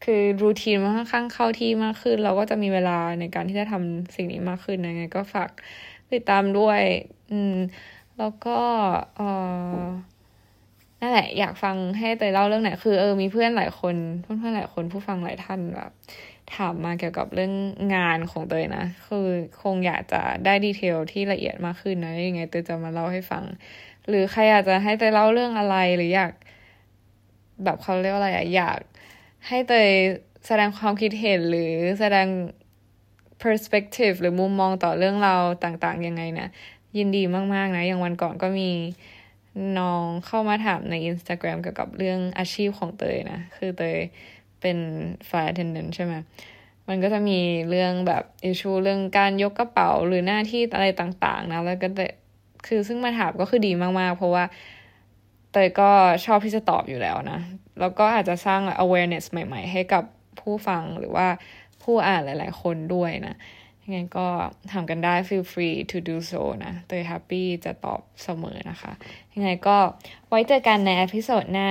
[0.04, 5.50] คือรูทีนมันค่อนข้างเข้าที่มากขึ้น เราก็จะมีเวลาในการที่จะทำสิ่งนี้มากขึ้นนะไง ก็ฝาก
[6.14, 6.82] ติดตามด้วย
[7.32, 7.56] อืม
[8.18, 8.58] แล้วก็
[9.16, 9.82] เออ
[11.02, 15.92] นั่นแหละ อยากฟังให้เตยเล่าเรื่องไหน คือเออมีเพื่อนหลายคนเพื่อนเพื่อนหลายคนผู้ฟังหลายท่านแบบ
[16.56, 17.54] ถามมาเกี่ยวกับเรื่อง
[17.96, 19.28] งานของเตยนะ คือ
[19.62, 23.44] คงอยากจะได้ดีเทลที่ละเอียดมากขึ้นนะยังไงเตยจะมาเล่าให้ฟัง
[24.08, 26.32] หรือใครอยากจะให้เตยเล่าเรื่องอะไรหรืออยาก
[27.64, 28.80] แบบเขาเรียกว่าอะไรอะอยาก
[29.48, 29.90] ให้เตย
[30.48, 32.28] แสดงความคิดเห็นหรือแสดง
[33.44, 36.48] perspective หรือมุมมองต่อเรื่องราวต่างๆ ยังไงนะ
[36.98, 37.24] ยินดี
[37.56, 38.70] มาก ๆ นะ อย่างวันก่อนก็มี
[39.80, 43.98] น้องเข้ามาถามใน Instagram เกี่ยวกับเรื่องอาชีพของเตยนะ คือเตย
[44.62, 44.78] เป็น
[45.28, 46.14] flight attendant ใช่ไหม
[46.90, 47.40] มันก็จะมี
[47.70, 52.08] เรื่องแบบอิชูเรื่องการยกกระเป๋าหรือหน้าที่อะไรต่างๆ นะ แล้วก็แต่
[52.68, 54.44] คือซึ่งมาถามก็คือดีมากๆ เพราะว่า
[55.52, 55.90] เตยก็
[56.26, 57.40] ชอบที่จะตอบอยู่แล้วนะ
[57.82, 60.04] แล้วก็อาจจะสร้าง awareness ใหม่ ๆ ให้กับ
[60.40, 61.28] ผู้ฟังหรือว่า
[61.84, 63.36] ผู้อ่านหลาย ๆ คนด้วยนะ
[63.84, 64.28] ยังไงก็
[64.72, 68.92] ทำกันได้ feel free to do so นะเตย happy จะตอบเสมอนะคะ
[69.34, 69.78] ยังไงก็
[70.28, 71.70] ไว้เจอกันในอพิโซดหน้า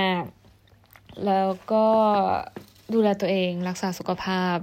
[1.25, 1.85] แล้วก็
[2.93, 4.57] ดูแลตัวเองรักษาสุขภาพ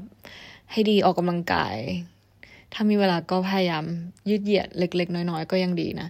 [0.72, 1.76] ให้ดีออกกำลังกาย
[2.72, 3.84] ถ้ามีเวลาก็พยายาม
[4.28, 6.09] ยืดเหยียดเล็ก ๆ น้อย ๆ ก็ยังดีนะ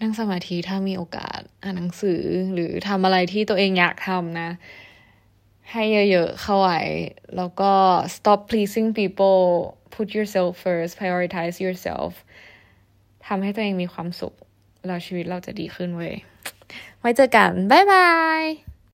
[0.00, 2.22] นั่งสมาธิถ้ามีโอกาสอ่านหนังสือ
[2.54, 4.50] หรือทำอะไรที่ตัวเองอยากทำนะ
[5.72, 6.80] ให้เยอะๆเข้าไว้
[7.36, 7.72] แล้วก็
[8.14, 9.40] stop pleasing people
[9.94, 12.12] put yourself first prioritize yourself
[13.26, 14.34] ทำให้ตัวเองมีความสุข
[14.86, 16.14] แล้วชีวิตเราจะดีขึ้นเว้ย
[17.00, 18.08] ไว้เจอกัน บ๊ายบา
[18.40, 18.67] ย